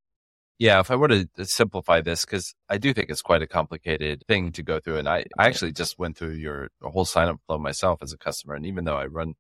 Yeah, 0.60 0.80
if 0.82 0.92
I 0.92 0.96
were 0.96 1.08
to 1.08 1.30
simplify 1.46 2.02
this, 2.02 2.26
because 2.26 2.54
I 2.68 2.78
do 2.78 2.94
think 2.94 3.10
it's 3.10 3.22
quite 3.22 3.44
a 3.44 3.48
complicated 3.48 4.24
thing 4.28 4.52
to 4.54 4.64
go 4.64 4.80
through. 4.82 4.98
And 4.98 5.08
I, 5.08 5.24
I 5.38 5.46
actually 5.48 5.72
just 5.72 5.98
went 5.98 6.18
through 6.18 6.34
your 6.34 6.70
whole 6.82 7.06
sign 7.06 7.30
up 7.30 7.38
flow 7.46 7.58
myself 7.60 8.00
as 8.02 8.12
a 8.12 8.18
customer. 8.18 8.56
And 8.56 8.66
even 8.66 8.84
though 8.84 8.98
I 8.98 9.06
run 9.06 9.36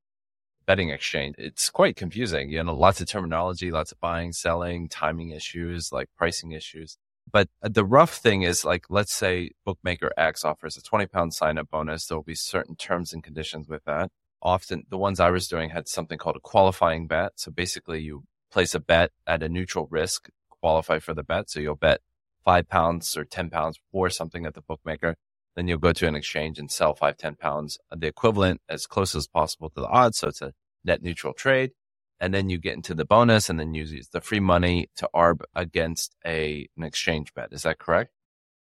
betting 0.68 0.90
exchange, 0.90 1.36
it's 1.40 1.70
quite 1.70 1.96
confusing. 1.96 2.50
You 2.52 2.64
know, 2.64 2.76
lots 2.76 3.02
of 3.02 3.08
terminology, 3.08 3.72
lots 3.72 3.92
of 3.92 4.00
buying, 4.00 4.34
selling, 4.34 4.90
timing 4.90 5.32
issues, 5.32 5.92
like 5.92 6.10
pricing 6.16 6.52
issues. 6.52 6.98
But 7.32 7.50
uh, 7.64 7.70
the 7.70 7.86
rough 7.86 8.18
thing 8.18 8.44
is 8.44 8.64
like, 8.64 8.86
let's 8.90 9.14
say 9.14 9.52
bookmaker 9.66 10.12
X 10.18 10.46
offers 10.46 10.78
a 10.78 10.82
20 10.82 11.08
pound 11.08 11.34
sign 11.34 11.58
up 11.58 11.70
bonus. 11.72 12.06
There 12.06 12.18
will 12.18 12.24
be 12.24 12.36
certain 12.36 12.76
terms 12.76 13.14
and 13.14 13.24
conditions 13.24 13.68
with 13.68 13.84
that. 13.86 14.12
Often 14.42 14.84
the 14.90 14.98
ones 14.98 15.20
I 15.20 15.32
was 15.32 15.48
doing 15.48 15.72
had 15.72 15.88
something 15.88 16.18
called 16.18 16.36
a 16.36 16.42
qualifying 16.42 17.08
bet. 17.08 17.34
So 17.36 17.50
basically 17.52 18.02
you 18.02 18.24
place 18.52 18.76
a 18.76 18.80
bet 18.80 19.12
at 19.26 19.42
a 19.42 19.50
neutral 19.50 19.88
risk, 19.90 20.30
qualify 20.50 21.00
for 21.00 21.14
the 21.14 21.24
bet. 21.24 21.50
So 21.50 21.60
you'll 21.60 21.76
bet 21.76 22.02
five 22.46 22.70
pounds 22.70 23.18
or 23.18 23.26
10 23.26 23.50
pounds 23.50 23.80
for 23.92 24.10
something 24.10 24.46
at 24.46 24.54
the 24.54 24.62
bookmaker. 24.62 25.16
Then 25.58 25.68
you'll 25.68 25.80
go 25.80 25.92
to 25.92 26.08
an 26.08 26.14
exchange 26.14 26.60
and 26.60 26.72
sell 26.72 26.94
five, 26.94 27.18
10 27.18 27.36
pounds, 27.36 27.80
the 27.90 28.06
equivalent 28.06 28.62
as 28.70 28.86
close 28.86 29.16
as 29.16 29.28
possible 29.28 29.72
to 29.72 29.82
the 29.82 29.88
odds. 29.88 30.20
So 30.20 30.28
it's 30.28 30.42
a 30.44 30.54
net 30.86 31.02
neutral 31.02 31.34
trade. 31.34 31.72
And 32.20 32.32
then 32.32 32.48
you 32.50 32.60
get 32.60 32.76
into 32.76 32.94
the 32.94 33.06
bonus 33.06 33.50
and 33.50 33.60
then 33.60 33.74
you 33.74 33.84
use 33.84 34.10
the 34.10 34.22
free 34.22 34.40
money 34.40 34.92
to 34.98 35.10
arb 35.16 35.42
against 35.56 36.16
a, 36.24 36.70
an 36.78 36.84
exchange 36.84 37.34
bet. 37.34 37.50
Is 37.54 37.64
that 37.64 37.80
correct? 37.80 38.12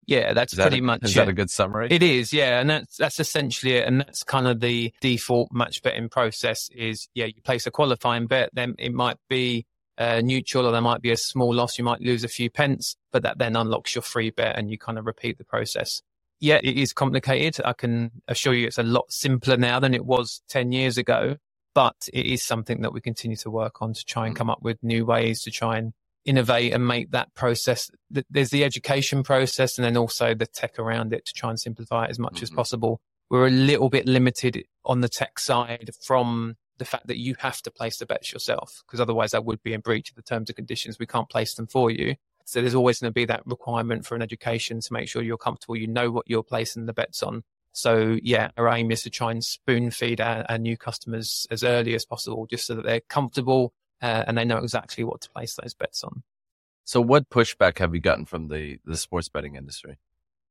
Yeah, 0.07 0.33
that's 0.33 0.57
that 0.57 0.65
pretty 0.65 0.81
a, 0.81 0.83
much. 0.83 1.05
Is 1.05 1.13
it. 1.13 1.21
that 1.21 1.29
a 1.29 1.33
good 1.33 1.51
summary? 1.51 1.87
It 1.89 2.03
is, 2.03 2.33
yeah, 2.33 2.59
and 2.59 2.69
that's 2.69 2.97
that's 2.97 3.21
essentially 3.21 3.75
it, 3.75 3.87
and 3.87 4.01
that's 4.01 4.25
kind 4.25 4.49
of 4.49 4.59
the 4.59 4.93
default 5.01 5.53
match 5.53 5.81
betting 5.81 6.09
process. 6.09 6.69
Is 6.75 7.09
yeah, 7.15 7.27
you 7.27 7.41
place 7.45 7.69
a 7.69 7.71
qualifying 7.71 8.27
bet, 8.27 8.51
then 8.53 8.75
it 8.81 8.93
might 8.93 9.19
be 9.29 9.65
uh, 9.99 10.21
neutral, 10.21 10.67
or 10.67 10.73
there 10.73 10.81
might 10.81 11.03
be 11.03 11.13
a 11.13 11.17
small 11.17 11.55
loss. 11.55 11.79
You 11.79 11.85
might 11.85 12.01
lose 12.01 12.25
a 12.25 12.29
few 12.29 12.51
pence, 12.51 12.97
but 13.13 13.23
that 13.23 13.39
then 13.39 13.55
unlocks 13.55 13.95
your 13.95 14.03
free 14.03 14.31
bet, 14.31 14.59
and 14.59 14.69
you 14.73 14.77
kind 14.77 14.99
of 14.99 15.07
repeat 15.07 15.39
the 15.39 15.45
process 15.45 16.03
yeah, 16.43 16.61
it 16.63 16.77
is 16.77 16.93
complicated. 16.93 17.65
I 17.65 17.73
can 17.73 18.11
assure 18.29 18.53
you 18.53 18.67
it's 18.67 18.79
a 18.79 18.83
lot 18.83 19.11
simpler 19.13 19.57
now 19.57 19.81
than 19.81 19.95
it 19.95 20.05
was 20.05 20.43
10 20.49 20.73
years 20.73 20.99
ago, 20.99 21.37
but 21.75 22.09
it 22.13 22.27
is 22.27 22.43
something 22.43 22.83
that 22.83 22.93
we 22.93 23.01
continue 23.01 23.37
to 23.39 23.51
work 23.51 23.81
on 23.81 23.95
to 23.95 24.05
try 24.05 24.27
and 24.27 24.35
mm. 24.35 24.39
come 24.39 24.51
up 24.51 24.63
with 24.63 24.83
new 24.83 25.07
ways 25.07 25.43
to 25.43 25.51
try 25.51 25.79
and 25.79 25.93
innovate 26.25 26.73
and 26.73 26.87
make 26.87 27.13
that 27.13 27.33
process. 27.35 27.91
There's 28.31 28.51
the 28.51 28.65
education 28.65 29.23
process 29.23 29.79
and 29.79 29.85
then 29.85 29.97
also 29.97 30.35
the 30.35 30.47
tech 30.47 30.79
around 30.79 31.13
it 31.13 31.25
to 31.27 31.33
try 31.33 31.51
and 31.51 31.59
simplify 31.59 32.05
it 32.05 32.11
as 32.11 32.19
much 32.19 32.35
mm-hmm. 32.35 32.45
as 32.45 32.51
possible 32.51 33.01
we're 33.33 33.47
a 33.47 33.51
little 33.51 33.89
bit 33.89 34.07
limited 34.07 34.63
on 34.85 35.01
the 35.01 35.09
tech 35.09 35.39
side 35.39 35.89
from 36.03 36.55
the 36.77 36.85
fact 36.85 37.07
that 37.07 37.17
you 37.17 37.35
have 37.39 37.63
to 37.63 37.71
place 37.71 37.97
the 37.97 38.05
bets 38.05 38.31
yourself, 38.31 38.83
because 38.87 39.01
otherwise 39.01 39.31
that 39.31 39.47
would 39.47 39.63
be 39.63 39.73
in 39.73 39.81
breach 39.81 40.11
of 40.11 40.17
the 40.17 40.23
terms 40.23 40.51
and 40.51 40.57
conditions. 40.57 40.99
We 40.99 41.07
can't 41.07 41.31
place 41.31 41.55
them 41.55 41.67
for 41.67 41.91
you. 41.91 42.17
So 42.53 42.61
there's 42.61 42.75
always 42.75 43.01
going 43.01 43.09
to 43.09 43.15
be 43.15 43.25
that 43.25 43.47
requirement 43.47 44.05
for 44.05 44.15
an 44.15 44.21
education 44.21 44.83
to 44.83 44.93
make 44.93 45.09
sure 45.09 45.23
you're 45.23 45.39
comfortable, 45.39 45.75
you 45.75 45.87
know 45.87 46.11
what 46.11 46.29
you're 46.29 46.43
placing 46.43 46.85
the 46.85 46.93
bets 46.93 47.23
on. 47.23 47.45
So 47.73 48.19
yeah, 48.23 48.51
our 48.59 48.69
aim 48.69 48.91
is 48.91 49.05
to 49.05 49.11
try 49.11 49.31
and 49.31 49.43
spoon 49.43 49.91
feed 49.91 50.21
our, 50.21 50.45
our 50.51 50.59
new 50.59 50.77
customers 50.77 51.47
as 51.51 51.65
early 51.65 51.95
as 51.95 52.05
possible, 52.05 52.45
just 52.45 52.67
so 52.67 52.75
that 52.75 52.85
they're 52.85 53.01
comfortable 53.09 53.73
uh, 54.03 54.25
and 54.27 54.37
they 54.37 54.45
know 54.45 54.59
exactly 54.59 55.03
what 55.03 55.23
to 55.23 55.31
place 55.31 55.55
those 55.55 55.73
bets 55.73 56.05
on. 56.05 56.25
So 56.85 57.01
what 57.01 57.31
pushback 57.31 57.79
have 57.79 57.95
you 57.95 58.03
gotten 58.03 58.27
from 58.27 58.49
the, 58.49 58.79
the 58.85 58.99
sports 58.99 59.31
betting 59.31 59.57
industry? 59.57 59.97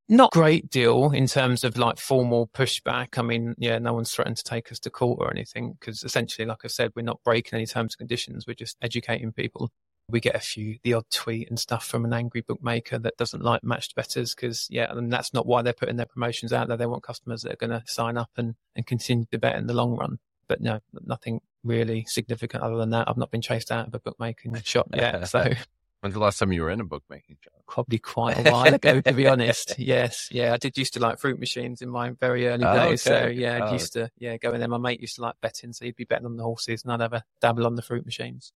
Not 0.08 0.32
great 0.32 0.70
deal 0.70 1.12
in 1.12 1.28
terms 1.28 1.62
of 1.62 1.78
like 1.78 1.98
formal 1.98 2.48
pushback. 2.48 3.16
I 3.16 3.22
mean, 3.22 3.54
yeah, 3.58 3.78
no 3.78 3.92
one's 3.92 4.10
threatened 4.10 4.38
to 4.38 4.44
take 4.44 4.72
us 4.72 4.80
to 4.80 4.90
court 4.90 5.20
or 5.20 5.30
anything 5.30 5.76
because 5.78 6.02
essentially, 6.02 6.46
like 6.46 6.64
I 6.64 6.68
said, 6.68 6.90
we're 6.96 7.02
not 7.02 7.22
breaking 7.22 7.58
any 7.58 7.66
terms 7.66 7.94
and 7.94 7.98
conditions. 7.98 8.44
We're 8.48 8.54
just 8.54 8.76
educating 8.82 9.30
people. 9.30 9.70
We 10.08 10.20
get 10.20 10.34
a 10.34 10.40
few, 10.40 10.78
the 10.82 10.94
odd 10.94 11.04
tweet 11.10 11.48
and 11.48 11.58
stuff 11.58 11.86
from 11.86 12.04
an 12.04 12.12
angry 12.12 12.40
bookmaker 12.42 12.98
that 12.98 13.16
doesn't 13.16 13.42
like 13.42 13.62
matched 13.64 13.94
betters 13.94 14.34
because, 14.34 14.66
yeah, 14.70 14.90
and 14.90 15.12
that's 15.12 15.32
not 15.32 15.46
why 15.46 15.62
they're 15.62 15.72
putting 15.72 15.96
their 15.96 16.06
promotions 16.06 16.52
out 16.52 16.68
there. 16.68 16.76
They 16.76 16.86
want 16.86 17.02
customers 17.02 17.42
that 17.42 17.52
are 17.52 17.56
going 17.66 17.70
to 17.70 17.82
sign 17.86 18.16
up 18.18 18.30
and, 18.36 18.54
and 18.76 18.86
continue 18.86 19.26
to 19.30 19.38
bet 19.38 19.56
in 19.56 19.66
the 19.66 19.74
long 19.74 19.96
run. 19.96 20.18
But 20.48 20.60
no, 20.60 20.80
nothing 21.06 21.40
really 21.64 22.04
significant 22.08 22.62
other 22.62 22.76
than 22.76 22.90
that. 22.90 23.08
I've 23.08 23.16
not 23.16 23.30
been 23.30 23.40
chased 23.40 23.70
out 23.70 23.86
of 23.88 23.94
a 23.94 24.00
bookmaking 24.00 24.60
shop 24.64 24.88
yet. 24.92 25.28
So 25.28 25.52
When's 26.00 26.14
the 26.14 26.20
last 26.20 26.40
time 26.40 26.52
you 26.52 26.62
were 26.62 26.70
in 26.70 26.80
a 26.80 26.84
bookmaking 26.84 27.36
shop? 27.44 27.52
Probably 27.68 28.00
quite 28.00 28.36
a 28.36 28.50
while 28.50 28.74
ago, 28.74 29.00
to 29.02 29.12
be 29.12 29.26
honest. 29.28 29.78
Yes, 29.78 30.28
yeah, 30.32 30.52
I 30.52 30.56
did 30.56 30.76
used 30.76 30.94
to 30.94 31.00
like 31.00 31.20
fruit 31.20 31.38
machines 31.38 31.80
in 31.80 31.88
my 31.88 32.10
very 32.10 32.48
early 32.48 32.64
Oh, 32.64 32.74
days. 32.90 33.06
okay. 33.06 33.20
So 33.22 33.26
yeah, 33.28 33.64
I 33.64 33.68
Oh. 33.68 33.72
used 33.74 33.92
to 33.92 34.10
yeah 34.18 34.36
go 34.36 34.50
in 34.52 34.58
there. 34.58 34.68
My 34.68 34.78
mate 34.78 35.00
used 35.00 35.14
to 35.14 35.22
like 35.22 35.36
betting, 35.40 35.72
so 35.72 35.84
he'd 35.84 35.94
be 35.94 36.02
betting 36.02 36.26
on 36.26 36.36
the 36.36 36.42
horses, 36.42 36.82
and 36.82 36.92
I'd 36.92 37.00
have 37.00 37.12
a 37.12 37.22
dabble 37.40 37.64
on 37.66 37.76
the 37.76 37.82
fruit 37.82 38.04
machines. 38.04 38.52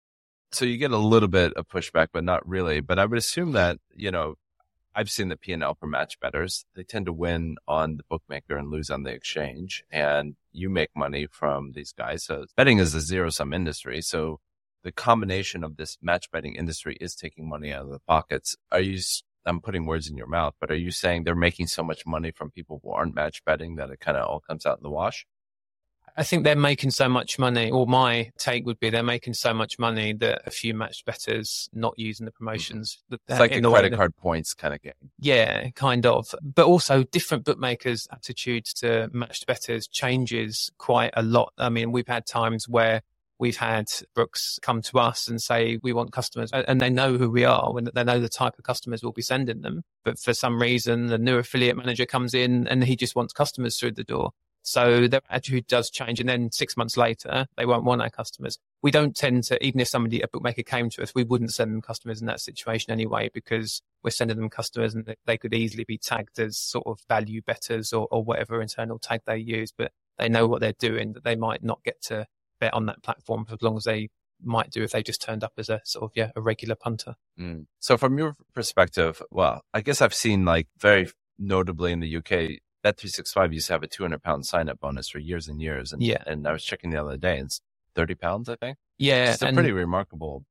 So 0.51 0.65
you 0.65 0.77
get 0.77 0.91
a 0.91 0.97
little 0.97 1.27
bit 1.27 1.53
of 1.53 1.67
pushback, 1.67 2.07
but 2.13 2.23
not 2.23 2.47
really. 2.47 2.79
But 2.79 2.99
I 2.99 3.05
would 3.05 3.17
assume 3.17 3.51
that, 3.53 3.77
you 3.93 4.11
know, 4.11 4.35
I've 4.95 5.09
seen 5.09 5.27
the 5.27 5.35
P&L 5.35 5.75
for 5.75 5.87
match 5.87 6.17
betters. 6.21 6.65
They 6.75 6.83
tend 6.83 7.07
to 7.07 7.13
win 7.13 7.57
on 7.67 7.97
the 7.97 8.03
bookmaker 8.09 8.55
and 8.55 8.71
lose 8.71 8.89
on 8.89 9.03
the 9.03 9.11
exchange. 9.11 9.83
And 9.91 10.35
you 10.53 10.69
make 10.69 10.91
money 10.95 11.27
from 11.29 11.73
these 11.73 11.91
guys. 11.91 12.23
So 12.23 12.45
betting 12.55 12.77
is 12.77 12.95
a 12.95 13.01
zero 13.01 13.29
sum 13.29 13.51
industry. 13.51 14.01
So 14.01 14.39
the 14.83 14.93
combination 14.93 15.63
of 15.65 15.75
this 15.75 15.97
match 16.01 16.31
betting 16.31 16.55
industry 16.55 16.95
is 17.01 17.15
taking 17.15 17.49
money 17.49 17.73
out 17.73 17.83
of 17.83 17.89
the 17.89 17.99
pockets. 17.99 18.55
Are 18.71 18.79
you, 18.79 19.01
I'm 19.45 19.59
putting 19.59 19.85
words 19.85 20.09
in 20.09 20.15
your 20.15 20.27
mouth, 20.27 20.53
but 20.61 20.71
are 20.71 20.75
you 20.75 20.91
saying 20.91 21.23
they're 21.23 21.35
making 21.35 21.67
so 21.67 21.83
much 21.83 22.05
money 22.05 22.31
from 22.31 22.51
people 22.51 22.79
who 22.81 22.91
aren't 22.91 23.15
match 23.15 23.43
betting 23.43 23.75
that 23.75 23.89
it 23.89 23.99
kind 23.99 24.17
of 24.17 24.25
all 24.27 24.39
comes 24.39 24.65
out 24.65 24.77
in 24.77 24.83
the 24.83 24.89
wash? 24.89 25.25
I 26.17 26.23
think 26.23 26.43
they're 26.43 26.55
making 26.55 26.91
so 26.91 27.09
much 27.09 27.37
money, 27.37 27.69
or 27.69 27.85
my 27.85 28.31
take 28.37 28.65
would 28.65 28.79
be 28.79 28.89
they're 28.89 29.03
making 29.03 29.33
so 29.33 29.53
much 29.53 29.77
money 29.77 30.13
that 30.13 30.43
a 30.45 30.51
few 30.51 30.73
match 30.73 31.03
betters 31.05 31.69
not 31.73 31.93
using 31.97 32.25
the 32.25 32.31
mm-hmm. 32.31 32.45
promotions. 32.45 33.03
that- 33.09 33.19
It's 33.27 33.39
like 33.39 33.51
the 33.51 33.69
credit 33.69 33.93
card 33.93 34.15
points 34.15 34.53
kind 34.53 34.73
of 34.73 34.81
game. 34.81 34.93
Yeah, 35.19 35.69
kind 35.71 36.05
of. 36.05 36.33
But 36.41 36.67
also 36.67 37.03
different 37.03 37.43
bookmakers' 37.43 38.07
attitudes 38.11 38.73
to 38.75 39.09
matched 39.13 39.45
betters 39.45 39.87
changes 39.87 40.71
quite 40.77 41.11
a 41.15 41.21
lot. 41.21 41.53
I 41.57 41.69
mean, 41.69 41.91
we've 41.91 42.07
had 42.07 42.25
times 42.25 42.69
where 42.69 43.01
we've 43.37 43.57
had 43.57 43.91
Brooks 44.13 44.59
come 44.61 44.81
to 44.83 44.99
us 44.99 45.27
and 45.27 45.41
say, 45.41 45.79
we 45.83 45.93
want 45.93 46.11
customers 46.13 46.51
and 46.53 46.79
they 46.79 46.89
know 46.89 47.17
who 47.17 47.29
we 47.29 47.43
are 47.43 47.77
and 47.77 47.87
they 47.93 48.03
know 48.03 48.19
the 48.19 48.29
type 48.29 48.57
of 48.57 48.63
customers 48.63 49.03
we'll 49.03 49.11
be 49.11 49.21
sending 49.21 49.61
them. 49.61 49.83
But 50.03 50.19
for 50.19 50.33
some 50.33 50.61
reason, 50.61 51.07
the 51.07 51.17
new 51.17 51.37
affiliate 51.37 51.75
manager 51.75 52.05
comes 52.05 52.33
in 52.33 52.67
and 52.67 52.83
he 52.83 52.95
just 52.95 53.15
wants 53.15 53.33
customers 53.33 53.77
through 53.77 53.93
the 53.93 54.03
door. 54.03 54.31
So 54.65 55.07
their 55.07 55.21
attitude 55.29 55.67
does 55.67 55.91
change. 55.91 56.19
And 56.19 56.27
then 56.27 56.51
six 56.51 56.75
months 56.75 56.97
later, 56.97 57.45
they 57.55 57.67
won't 57.67 57.83
want 57.83 58.01
our 58.01 58.09
customers. 58.09 58.57
We 58.81 58.89
don't 58.89 59.15
tend 59.15 59.43
to, 59.45 59.63
even 59.63 59.79
if 59.79 59.87
somebody, 59.87 60.21
a 60.21 60.27
bookmaker 60.27 60.63
came 60.63 60.89
to 60.89 61.03
us, 61.03 61.13
we 61.13 61.23
wouldn't 61.23 61.53
send 61.53 61.71
them 61.71 61.81
customers 61.81 62.19
in 62.19 62.25
that 62.27 62.39
situation 62.39 62.91
anyway, 62.91 63.29
because 63.31 63.83
we're 64.03 64.09
sending 64.09 64.37
them 64.37 64.49
customers 64.49 64.95
and 64.95 65.15
they- 65.25 65.37
could 65.37 65.53
easily 65.53 65.83
be 65.83 65.97
tagged 65.97 66.39
as 66.39 66.57
sort 66.57 66.87
of 66.87 66.99
value 67.07 67.41
betters 67.41 67.93
or, 67.93 68.07
or 68.09 68.23
whatever 68.23 68.61
internal 68.61 68.97
tag 68.97 69.21
they 69.27 69.37
use, 69.37 69.71
but 69.77 69.91
they 70.17 70.29
know 70.29 70.47
what 70.47 70.61
they're 70.61 70.73
doing, 70.79 71.13
that 71.13 71.23
they 71.23 71.35
might 71.35 71.61
not 71.61 71.83
get 71.83 72.01
to 72.01 72.25
bet 72.59 72.73
on 72.73 72.87
that 72.87 73.03
platform 73.03 73.45
for 73.45 73.53
as 73.53 73.61
long 73.61 73.77
as 73.77 73.83
they 73.83 74.09
might 74.41 74.71
do 74.71 74.81
if 74.81 74.91
they 74.91 75.03
just 75.03 75.21
turned 75.21 75.43
up 75.43 75.53
as 75.57 75.69
a 75.69 75.81
sort 75.83 76.05
of, 76.05 76.11
yeah, 76.15 76.31
a 76.35 76.41
regular 76.41 76.73
punter. 76.75 77.15
Mm. 77.39 77.67
So 77.79 77.97
from 77.97 78.17
your 78.17 78.33
perspective, 78.53 79.21
well, 79.29 79.61
I 79.73 79.81
guess 79.81 80.01
I've 80.01 80.13
seen 80.13 80.45
like 80.45 80.67
very 80.79 81.09
notably 81.37 81.91
in 81.91 81.99
the 81.99 82.17
UK, 82.17 82.61
Bet365 82.85 83.53
used 83.53 83.67
to 83.67 83.73
have 83.73 83.83
a 83.83 83.87
200 83.87 84.21
pound 84.21 84.45
sign 84.45 84.69
up 84.69 84.79
bonus 84.79 85.09
for 85.09 85.19
years 85.19 85.47
and 85.47 85.59
years. 85.61 85.91
And, 85.91 86.03
Yeah. 86.03 86.23
and 86.27 86.47
I 86.47 86.51
was 86.51 86.63
checking 86.63 86.91
the 86.91 87.01
other 87.01 87.17
day 87.17 87.37
and 87.37 87.47
it's 87.47 87.61
30 87.95 88.15
pounds, 88.15 88.47
I 88.49 88.55
think. 88.55 88.77
Yeah. 88.99 89.31
It's 89.33 89.39
pretty 89.41 89.71
remarkable. 89.71 90.45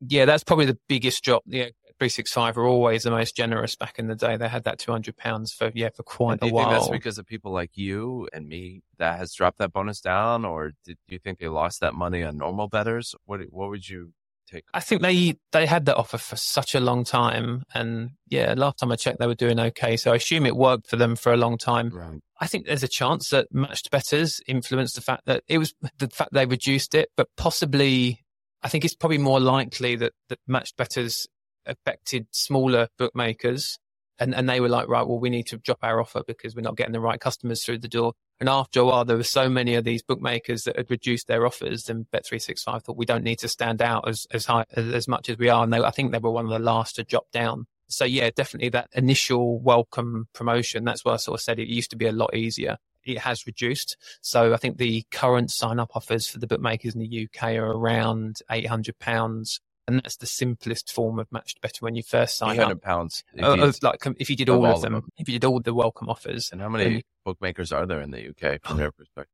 yeah, 0.00 0.24
that's 0.24 0.44
probably 0.44 0.66
the 0.66 0.78
biggest 0.88 1.22
drop. 1.22 1.42
Yeah. 1.46 1.68
365 1.98 2.56
were 2.56 2.66
always 2.66 3.04
the 3.04 3.10
most 3.10 3.34
generous 3.34 3.74
back 3.74 3.98
in 3.98 4.06
the 4.06 4.14
day. 4.14 4.36
They 4.36 4.48
had 4.48 4.64
that 4.64 4.78
200 4.78 5.16
pounds 5.16 5.54
for, 5.54 5.72
yeah, 5.74 5.88
for 5.96 6.02
quite 6.02 6.42
a 6.42 6.46
you 6.46 6.52
while. 6.52 6.68
think 6.68 6.78
that's 6.80 6.90
because 6.90 7.16
of 7.18 7.24
people 7.26 7.52
like 7.52 7.70
you 7.74 8.28
and 8.34 8.46
me 8.46 8.82
that 8.98 9.16
has 9.18 9.32
dropped 9.32 9.56
that 9.58 9.72
bonus 9.72 10.02
down? 10.02 10.44
Or 10.44 10.72
did, 10.84 10.98
do 11.08 11.14
you 11.14 11.18
think 11.18 11.38
they 11.38 11.48
lost 11.48 11.80
that 11.80 11.94
money 11.94 12.22
on 12.22 12.36
normal 12.36 12.68
betters? 12.68 13.14
What, 13.24 13.40
what 13.50 13.70
would 13.70 13.88
you 13.88 14.12
take? 14.46 14.64
I 14.72 14.80
think 14.80 15.02
they 15.02 15.36
they 15.52 15.66
had 15.66 15.86
that 15.86 15.96
offer 15.96 16.18
for 16.18 16.36
such 16.36 16.74
a 16.74 16.80
long 16.80 17.04
time, 17.04 17.62
and 17.74 18.10
yeah, 18.28 18.54
last 18.56 18.78
time 18.78 18.92
I 18.92 18.96
checked, 18.96 19.18
they 19.18 19.26
were 19.26 19.34
doing 19.34 19.58
okay. 19.58 19.96
So 19.96 20.12
I 20.12 20.16
assume 20.16 20.46
it 20.46 20.56
worked 20.56 20.88
for 20.88 20.96
them 20.96 21.16
for 21.16 21.32
a 21.32 21.36
long 21.36 21.58
time. 21.58 21.90
Right. 21.90 22.20
I 22.40 22.46
think 22.46 22.66
there's 22.66 22.82
a 22.82 22.88
chance 22.88 23.30
that 23.30 23.48
matched 23.50 23.90
betters 23.90 24.40
influenced 24.46 24.94
the 24.94 25.00
fact 25.00 25.22
that 25.26 25.42
it 25.48 25.58
was 25.58 25.74
the 25.98 26.08
fact 26.08 26.32
they 26.32 26.46
reduced 26.46 26.94
it, 26.94 27.10
but 27.16 27.28
possibly, 27.36 28.24
I 28.62 28.68
think 28.68 28.84
it's 28.84 28.94
probably 28.94 29.18
more 29.18 29.40
likely 29.40 29.96
that 29.96 30.12
that 30.28 30.38
matched 30.46 30.76
betters 30.76 31.26
affected 31.66 32.26
smaller 32.30 32.88
bookmakers. 32.98 33.78
And, 34.18 34.34
and 34.34 34.48
they 34.48 34.60
were 34.60 34.70
like, 34.70 34.88
right, 34.88 35.06
well, 35.06 35.18
we 35.18 35.28
need 35.28 35.46
to 35.48 35.58
drop 35.58 35.80
our 35.82 36.00
offer 36.00 36.22
because 36.26 36.56
we're 36.56 36.62
not 36.62 36.76
getting 36.76 36.94
the 36.94 37.00
right 37.00 37.20
customers 37.20 37.62
through 37.62 37.80
the 37.80 37.88
door. 37.88 38.14
And 38.38 38.48
after 38.48 38.80
a 38.80 38.84
while, 38.84 39.04
there 39.04 39.16
were 39.16 39.22
so 39.22 39.48
many 39.48 39.74
of 39.74 39.84
these 39.84 40.02
bookmakers 40.02 40.64
that 40.64 40.76
had 40.76 40.90
reduced 40.90 41.26
their 41.26 41.46
offers, 41.46 41.88
and 41.88 42.06
Bet365 42.10 42.82
thought 42.82 42.96
we 42.96 43.06
don't 43.06 43.24
need 43.24 43.38
to 43.38 43.48
stand 43.48 43.80
out 43.80 44.08
as, 44.08 44.26
as 44.30 44.46
high, 44.46 44.64
as, 44.72 44.92
as 44.92 45.08
much 45.08 45.30
as 45.30 45.38
we 45.38 45.48
are. 45.48 45.64
And 45.64 45.72
they, 45.72 45.78
I 45.78 45.90
think 45.90 46.12
they 46.12 46.18
were 46.18 46.30
one 46.30 46.44
of 46.44 46.50
the 46.50 46.58
last 46.58 46.96
to 46.96 47.04
drop 47.04 47.30
down. 47.32 47.66
So 47.88 48.04
yeah, 48.04 48.30
definitely 48.34 48.70
that 48.70 48.88
initial 48.94 49.58
welcome 49.60 50.28
promotion. 50.32 50.84
That's 50.84 51.04
why 51.04 51.14
I 51.14 51.16
sort 51.16 51.38
of 51.38 51.42
said 51.42 51.58
it 51.58 51.68
used 51.68 51.90
to 51.90 51.96
be 51.96 52.06
a 52.06 52.12
lot 52.12 52.34
easier. 52.34 52.78
It 53.04 53.18
has 53.18 53.46
reduced. 53.46 53.96
So 54.20 54.52
I 54.52 54.56
think 54.56 54.78
the 54.78 55.04
current 55.12 55.50
sign 55.52 55.78
up 55.78 55.92
offers 55.94 56.26
for 56.26 56.38
the 56.38 56.48
bookmakers 56.48 56.94
in 56.94 57.00
the 57.00 57.28
UK 57.28 57.54
are 57.54 57.70
around 57.70 58.40
£800. 58.50 59.60
And 59.88 59.98
that's 60.00 60.16
the 60.16 60.26
simplest 60.26 60.92
form 60.92 61.18
of 61.20 61.30
matched 61.30 61.60
better 61.60 61.78
when 61.80 61.94
you 61.94 62.02
first 62.02 62.36
sign 62.36 62.58
up. 62.58 62.70
800 62.70 62.82
pounds. 62.82 63.22
if 63.34 63.44
Uh, 63.44 63.66
of 63.66 63.82
like 63.82 64.04
um, 64.06 64.16
if 64.18 64.28
you 64.28 64.34
did 64.36 64.48
all 64.48 64.66
of 64.66 64.82
them, 64.82 64.94
them. 64.94 65.08
if 65.16 65.28
you 65.28 65.38
did 65.38 65.46
all 65.46 65.60
the 65.60 65.72
welcome 65.74 66.08
offers, 66.08 66.50
and 66.50 66.60
how 66.60 66.68
many 66.68 67.04
bookmakers 67.24 67.70
are 67.72 67.86
there 67.86 68.00
in 68.00 68.10
the 68.10 68.28
UK 68.30 68.60
from 68.62 68.80
your 68.80 68.90
perspective? 68.90 69.30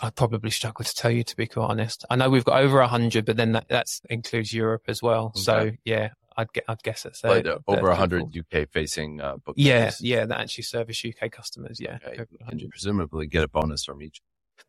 I'd 0.00 0.16
probably 0.16 0.50
struggle 0.50 0.84
to 0.84 0.92
tell 0.94 1.12
you 1.12 1.22
to 1.22 1.36
be 1.36 1.46
quite 1.46 1.66
honest. 1.70 2.04
I 2.10 2.16
know 2.16 2.28
we've 2.28 2.44
got 2.44 2.60
over 2.60 2.80
a 2.80 2.88
hundred, 2.88 3.24
but 3.24 3.36
then 3.36 3.52
that 3.52 3.66
that's 3.68 4.00
includes 4.10 4.52
Europe 4.52 4.82
as 4.88 5.00
well. 5.00 5.32
So 5.36 5.70
yeah, 5.84 6.08
I'd 6.36 6.52
get 6.52 6.64
I'd 6.66 6.82
guess 6.82 7.04
it's 7.06 7.22
Like, 7.22 7.46
over 7.68 7.88
100. 7.88 8.36
UK 8.36 8.68
facing 8.68 9.20
uh, 9.20 9.36
bookmakers. 9.36 10.00
Yeah, 10.00 10.16
yeah, 10.18 10.26
that 10.26 10.40
actually 10.40 10.64
service 10.64 11.04
UK 11.06 11.30
customers. 11.30 11.78
Yeah, 11.80 11.98
Okay. 12.04 12.14
over 12.14 12.26
And 12.30 12.38
100. 12.40 12.70
presumably 12.70 13.26
get 13.28 13.44
a 13.44 13.48
bonus 13.48 13.84
from 13.84 14.02
each. 14.02 14.20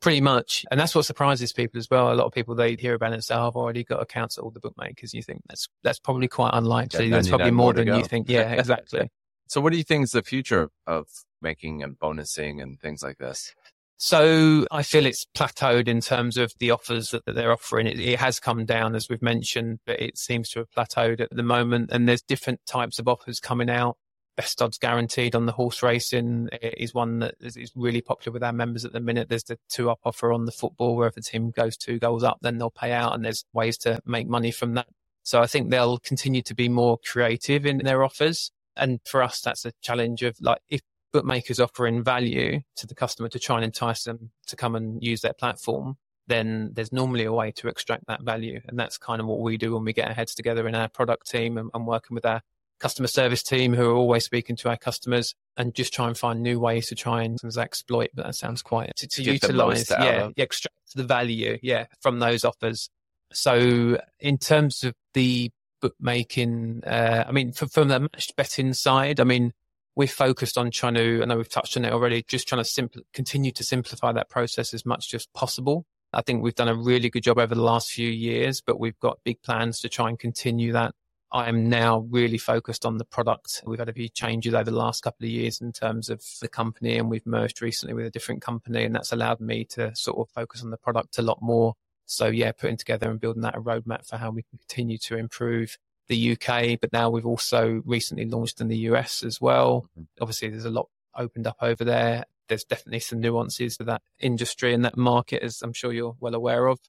Pretty 0.03 0.21
much. 0.21 0.65
And 0.69 0.79
that's 0.79 0.93
what 0.93 1.05
surprises 1.05 1.53
people 1.53 1.79
as 1.79 1.89
well. 1.89 2.11
A 2.11 2.13
lot 2.13 2.25
of 2.25 2.33
people 2.33 2.53
they 2.53 2.75
hear 2.75 2.93
about 2.93 3.11
it 3.11 3.15
and 3.15 3.23
say, 3.23 3.33
oh, 3.33 3.47
"I've 3.47 3.55
already 3.55 3.83
got 3.83 4.01
accounts 4.01 4.37
at 4.37 4.43
all 4.43 4.51
the 4.51 4.59
bookmakers." 4.59 5.13
You 5.13 5.23
think 5.23 5.41
that's 5.47 5.67
that's 5.81 5.99
probably 5.99 6.27
quite 6.27 6.51
unlikely. 6.53 7.09
Got 7.09 7.15
There's 7.15 7.29
probably 7.29 7.51
more 7.51 7.73
more 7.73 7.73
than 7.73 7.87
you 7.87 8.03
think. 8.03 8.29
Yeah, 8.33 8.51
exactly. 8.51 9.09
So 9.47 9.61
what 9.61 9.71
do 9.71 9.77
you 9.77 9.83
think 9.83 10.03
is 10.03 10.11
the 10.11 10.23
future 10.23 10.69
of 10.87 11.07
making 11.41 11.83
and 11.83 11.97
bonusing 11.97 12.61
and 12.61 12.79
things 12.79 13.03
like 13.03 13.17
this? 13.17 13.53
So 13.97 14.65
I 14.71 14.83
feel 14.83 15.05
it's 15.05 15.25
plateaued 15.35 15.87
in 15.87 16.01
terms 16.01 16.37
of 16.37 16.53
the 16.59 16.71
offers 16.71 17.11
that, 17.11 17.25
that 17.25 17.35
they're 17.35 17.51
offering. 17.51 17.87
It, 17.87 17.99
it 17.99 18.19
has 18.19 18.39
come 18.39 18.65
down, 18.65 18.95
as 18.95 19.07
we've 19.07 19.21
mentioned, 19.21 19.79
but 19.85 20.01
it 20.01 20.17
seems 20.17 20.49
to 20.49 20.59
have 20.59 20.71
plateaued 20.71 21.21
at 21.21 21.29
the 21.29 21.43
moment. 21.43 21.89
And 21.91 22.07
there's 22.07 22.21
different 22.21 22.65
types 22.65 22.99
of 22.99 23.07
offers 23.07 23.39
coming 23.39 23.69
out. 23.69 23.97
Best 24.35 24.61
odds 24.61 24.77
guaranteed 24.77 25.35
on 25.35 25.45
the 25.45 25.51
horse 25.51 25.83
racing 25.83 26.49
eh, 26.51 26.71
is 26.77 26.93
one 26.93 27.19
that 27.19 27.35
is, 27.39 27.55
is 27.55 27.71
really 27.75 28.01
popular 28.01 28.33
with 28.33 28.43
our 28.43 28.53
members 28.53 28.83
at 28.83 28.91
the 28.91 28.99
minute. 28.99 29.29
There's 29.29 29.43
the 29.43 29.59
two 29.69 29.89
up 29.89 29.99
offer 30.05 30.33
on 30.33 30.45
the 30.45 30.51
football, 30.51 30.95
where 30.95 31.07
if 31.07 31.17
a 31.17 31.21
team 31.21 31.51
goes 31.51 31.77
two 31.77 31.99
goals 31.99 32.23
up, 32.23 32.39
then 32.41 32.57
they'll 32.57 32.71
pay 32.71 32.91
out, 32.91 33.13
and 33.13 33.23
there's 33.23 33.45
ways 33.53 33.77
to 33.79 34.01
make 34.05 34.27
money 34.27 34.51
from 34.51 34.73
that. 34.73 34.87
So 35.23 35.41
I 35.41 35.47
think 35.47 35.69
they'll 35.69 35.99
continue 35.99 36.41
to 36.43 36.55
be 36.55 36.67
more 36.67 36.97
creative 36.97 37.65
in 37.65 37.77
their 37.77 38.03
offers. 38.03 38.51
And 38.75 38.99
for 39.05 39.21
us, 39.21 39.39
that's 39.39 39.65
a 39.65 39.71
challenge 39.81 40.23
of 40.23 40.35
like, 40.41 40.59
if 40.67 40.81
bookmakers 41.13 41.59
offering 41.59 42.03
value 42.03 42.61
to 42.75 42.87
the 42.87 42.95
customer 42.95 43.29
to 43.29 43.39
try 43.39 43.57
and 43.57 43.65
entice 43.65 44.03
them 44.03 44.31
to 44.47 44.55
come 44.55 44.75
and 44.75 45.01
use 45.01 45.21
their 45.21 45.33
platform, 45.33 45.95
then 46.27 46.71
there's 46.73 46.91
normally 46.91 47.23
a 47.23 47.31
way 47.31 47.51
to 47.51 47.67
extract 47.67 48.07
that 48.07 48.23
value. 48.23 48.59
And 48.67 48.79
that's 48.79 48.97
kind 48.97 49.21
of 49.21 49.27
what 49.27 49.39
we 49.39 49.57
do 49.57 49.73
when 49.73 49.85
we 49.85 49.93
get 49.93 50.07
our 50.07 50.13
heads 50.13 50.33
together 50.33 50.67
in 50.67 50.75
our 50.75 50.89
product 50.89 51.29
team 51.29 51.57
and, 51.57 51.69
and 51.73 51.85
working 51.85 52.15
with 52.15 52.25
our 52.25 52.41
customer 52.83 53.07
service 53.07 53.41
team 53.41 53.73
who 53.73 53.89
are 53.89 53.95
always 53.95 54.25
speaking 54.25 54.57
to 54.57 54.67
our 54.67 54.75
customers 54.75 55.33
and 55.55 55.73
just 55.73 55.93
try 55.93 56.05
and 56.05 56.17
find 56.17 56.43
new 56.43 56.59
ways 56.59 56.87
to 56.87 56.95
try 56.95 57.23
and 57.23 57.39
exploit. 57.57 58.09
But 58.13 58.25
that 58.25 58.35
sounds 58.35 58.61
quite 58.61 58.93
to, 58.97 59.07
to 59.07 59.23
utilize, 59.23 59.89
yeah, 59.89 60.27
extract 60.35 60.75
the 60.93 61.05
value, 61.05 61.57
yeah, 61.63 61.85
from 62.01 62.19
those 62.19 62.43
offers. 62.43 62.89
So 63.31 63.97
in 64.19 64.37
terms 64.37 64.83
of 64.83 64.93
the 65.13 65.49
bookmaking, 65.81 66.83
uh, 66.85 67.23
I 67.25 67.31
mean, 67.31 67.53
for, 67.53 67.67
from 67.67 67.87
the 67.87 68.01
matched 68.01 68.35
betting 68.35 68.73
side, 68.73 69.21
I 69.21 69.23
mean, 69.23 69.53
we're 69.95 70.09
focused 70.09 70.57
on 70.57 70.69
trying 70.69 70.95
to, 70.95 71.21
I 71.21 71.25
know 71.25 71.37
we've 71.37 71.47
touched 71.47 71.77
on 71.77 71.85
it 71.85 71.93
already, 71.93 72.25
just 72.27 72.49
trying 72.49 72.61
to 72.61 72.69
simpl- 72.69 73.03
continue 73.13 73.51
to 73.53 73.63
simplify 73.63 74.11
that 74.11 74.29
process 74.29 74.73
as 74.73 74.85
much 74.85 75.13
as 75.13 75.25
possible. 75.33 75.85
I 76.11 76.21
think 76.21 76.43
we've 76.43 76.53
done 76.53 76.67
a 76.67 76.75
really 76.75 77.09
good 77.09 77.23
job 77.23 77.39
over 77.39 77.55
the 77.55 77.63
last 77.63 77.91
few 77.91 78.09
years, 78.09 78.59
but 78.59 78.77
we've 78.77 78.99
got 78.99 79.19
big 79.23 79.41
plans 79.41 79.79
to 79.79 79.89
try 79.89 80.09
and 80.09 80.19
continue 80.19 80.73
that 80.73 80.93
I 81.33 81.49
am 81.49 81.67
now 81.67 82.05
really 82.11 82.37
focused 82.37 82.85
on 82.85 82.99
the 82.99 83.05
product. 83.05 83.63
We've 83.65 83.79
had 83.79 83.89
a 83.89 83.93
few 83.93 84.07
changes 84.07 84.53
over 84.53 84.69
the 84.69 84.77
last 84.77 85.01
couple 85.01 85.25
of 85.25 85.31
years 85.31 85.61
in 85.61 85.71
terms 85.71 86.09
of 86.09 86.23
the 86.39 86.47
company, 86.47 86.95
and 86.99 87.09
we've 87.09 87.25
merged 87.25 87.59
recently 87.59 87.95
with 87.95 88.05
a 88.05 88.11
different 88.11 88.43
company, 88.43 88.83
and 88.83 88.93
that's 88.93 89.11
allowed 89.11 89.39
me 89.39 89.65
to 89.71 89.95
sort 89.95 90.19
of 90.19 90.31
focus 90.31 90.61
on 90.61 90.69
the 90.69 90.77
product 90.77 91.17
a 91.17 91.23
lot 91.23 91.41
more. 91.41 91.73
So, 92.05 92.27
yeah, 92.27 92.51
putting 92.51 92.77
together 92.77 93.09
and 93.09 93.19
building 93.19 93.41
that 93.41 93.57
a 93.57 93.61
roadmap 93.61 94.07
for 94.07 94.17
how 94.17 94.29
we 94.29 94.43
can 94.43 94.59
continue 94.59 94.99
to 94.99 95.17
improve 95.17 95.79
the 96.07 96.33
UK, 96.33 96.79
but 96.79 96.93
now 96.93 97.09
we've 97.09 97.25
also 97.25 97.81
recently 97.83 98.25
launched 98.25 98.61
in 98.61 98.67
the 98.67 98.77
US 98.89 99.23
as 99.23 99.41
well. 99.41 99.87
Mm-hmm. 99.97 100.03
Obviously, 100.21 100.49
there's 100.49 100.65
a 100.65 100.69
lot 100.69 100.89
opened 101.17 101.47
up 101.47 101.57
over 101.61 101.83
there. 101.83 102.25
There's 102.47 102.63
definitely 102.63 102.99
some 102.99 103.19
nuances 103.19 103.77
to 103.77 103.85
that 103.85 104.03
industry 104.19 104.71
and 104.71 104.85
that 104.85 104.97
market, 104.97 105.41
as 105.41 105.63
I'm 105.63 105.73
sure 105.73 105.93
you're 105.93 106.15
well 106.19 106.35
aware 106.35 106.67
of 106.67 106.79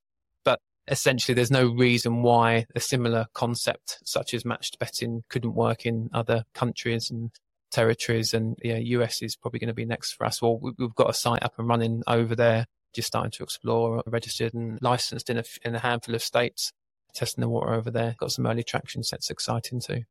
essentially 0.89 1.35
there's 1.35 1.51
no 1.51 1.67
reason 1.67 2.23
why 2.23 2.67
a 2.75 2.81
similar 2.81 3.27
concept 3.35 3.99
such 4.05 4.35
as 4.35 4.45
matched 4.45 4.79
betting 4.79 5.23
couldn't 5.29 5.55
work 5.55 5.87
in 5.87 6.11
other 6.13 6.45
countries 6.55 7.11
and 7.11 7.31
territories. 7.71 8.35
And 8.35 8.57
yeah 8.63 8.79
us 8.99 9.23
is 9.23 9.37
probably 9.37 9.61
going 9.61 9.69
to 9.69 9.75
be 9.75 9.85
next 9.85 10.13
for 10.13 10.27
us. 10.27 10.43
Well 10.43 10.59
we've 10.61 10.95
got 10.95 11.11
a 11.11 11.15
site 11.15 11.43
up 11.43 11.59
and 11.59 11.69
running 11.69 12.03
over 12.07 12.35
there 12.35 12.67
just 12.93 13.09
starting 13.09 13.33
to 13.33 13.43
explore 13.43 14.03
registered 14.07 14.55
and 14.55 14.79
licensed 14.81 15.29
in 15.29 15.39
a, 15.39 15.45
in 15.65 15.75
a 15.75 15.81
handful 15.81 16.15
of 16.15 16.23
states 16.23 16.73
testing 17.15 17.43
the 17.43 17.49
water 17.49 17.73
over 17.73 17.91
there. 17.91 18.15
Got 18.19 18.33
some 18.33 18.47
early 18.47 18.63
traction 18.63 19.03
so 19.03 19.17
that's 19.17 19.31
exciting 19.31 19.81
too. 19.81 20.03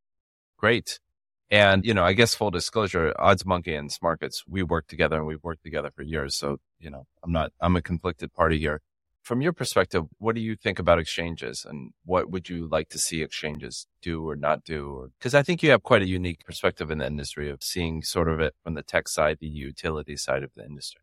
Great. 0.58 1.00
And 1.52 1.86
you 1.86 1.94
know 1.94 2.04
i 2.04 2.14
guess 2.14 2.34
full 2.34 2.52
disclosure 2.52 3.14
OddsMonkey 3.20 3.78
and 3.78 3.92
smarkets 3.92 4.44
we 4.48 4.64
work 4.64 4.88
together 4.88 5.18
and 5.18 5.28
we've 5.28 5.44
worked 5.44 5.64
together 5.64 5.92
for 5.96 6.02
years. 6.02 6.36
So 6.36 6.58
you 6.80 6.90
know 6.90 7.06
i'm 7.24 7.32
not 7.32 7.52
i'm 7.62 7.76
a 7.76 7.82
conflicted 7.82 8.34
party 8.34 8.58
here 8.58 8.82
from 9.24 9.42
your 9.42 9.54
perspective, 9.54 10.04
what 10.20 10.36
do 10.36 10.42
you 10.42 10.56
think 10.56 10.80
about 10.80 11.00
exchanges 11.00 11.66
and 11.68 11.92
what 12.04 12.30
would 12.30 12.50
you 12.50 12.68
like 12.68 12.90
to 12.90 13.00
see 13.00 13.22
exchanges 13.22 13.88
do 14.02 14.28
or 14.28 14.36
not 14.36 14.66
do? 14.66 15.12
Because 15.18 15.34
I 15.34 15.42
think 15.42 15.64
you 15.64 15.72
have 15.72 15.82
quite 15.82 16.02
a 16.02 16.08
unique 16.08 16.46
perspective 16.46 16.92
in 16.92 16.98
the 16.98 17.08
industry 17.08 17.50
of 17.50 17.64
seeing 17.64 18.04
sort 18.04 18.28
of 18.28 18.42
it 18.42 18.54
from 18.64 18.74
the 18.74 18.84
tech 18.84 19.08
side, 19.08 19.38
the 19.40 19.48
utility 19.48 20.18
side 20.18 20.44
of 20.44 20.54
the 20.56 20.66
industry. 20.66 21.02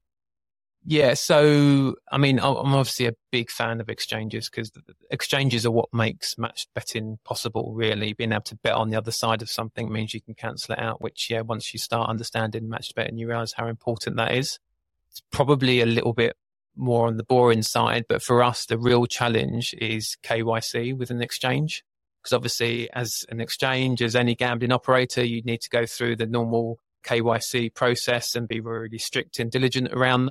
Yeah. 0.84 1.14
So, 1.14 1.94
I 2.10 2.18
mean, 2.18 2.38
I'm 2.38 2.74
obviously 2.74 3.06
a 3.06 3.14
big 3.30 3.50
fan 3.50 3.80
of 3.80 3.88
exchanges 3.88 4.48
because 4.48 4.70
exchanges 5.10 5.66
are 5.66 5.70
what 5.70 5.92
makes 5.92 6.38
match 6.38 6.66
betting 6.74 7.18
possible, 7.24 7.72
really. 7.74 8.12
Being 8.14 8.32
able 8.32 8.42
to 8.42 8.56
bet 8.56 8.74
on 8.74 8.90
the 8.90 8.96
other 8.96 9.10
side 9.10 9.42
of 9.42 9.50
something 9.50 9.92
means 9.92 10.14
you 10.14 10.22
can 10.22 10.34
cancel 10.34 10.74
it 10.74 10.78
out, 10.78 11.02
which, 11.02 11.28
yeah, 11.30 11.42
once 11.42 11.74
you 11.74 11.78
start 11.78 12.08
understanding 12.08 12.68
match 12.68 12.94
betting, 12.94 13.18
you 13.18 13.28
realize 13.28 13.54
how 13.54 13.66
important 13.66 14.16
that 14.16 14.34
is. 14.34 14.58
It's 15.10 15.22
probably 15.30 15.80
a 15.80 15.86
little 15.86 16.14
bit 16.14 16.34
more 16.80 17.06
on 17.06 17.16
the 17.16 17.24
boring 17.24 17.62
side. 17.62 18.06
But 18.08 18.22
for 18.22 18.42
us, 18.42 18.66
the 18.66 18.78
real 18.78 19.06
challenge 19.06 19.74
is 19.78 20.16
KYC 20.24 20.96
with 20.96 21.10
an 21.10 21.22
exchange. 21.22 21.84
Because 22.22 22.34
obviously, 22.34 22.90
as 22.92 23.24
an 23.30 23.40
exchange, 23.40 24.02
as 24.02 24.14
any 24.14 24.34
gambling 24.34 24.72
operator, 24.72 25.24
you 25.24 25.42
need 25.42 25.60
to 25.62 25.70
go 25.70 25.86
through 25.86 26.16
the 26.16 26.26
normal 26.26 26.78
KYC 27.06 27.74
process 27.74 28.34
and 28.34 28.46
be 28.46 28.60
really 28.60 28.98
strict 28.98 29.38
and 29.38 29.50
diligent 29.50 29.92
around. 29.92 30.30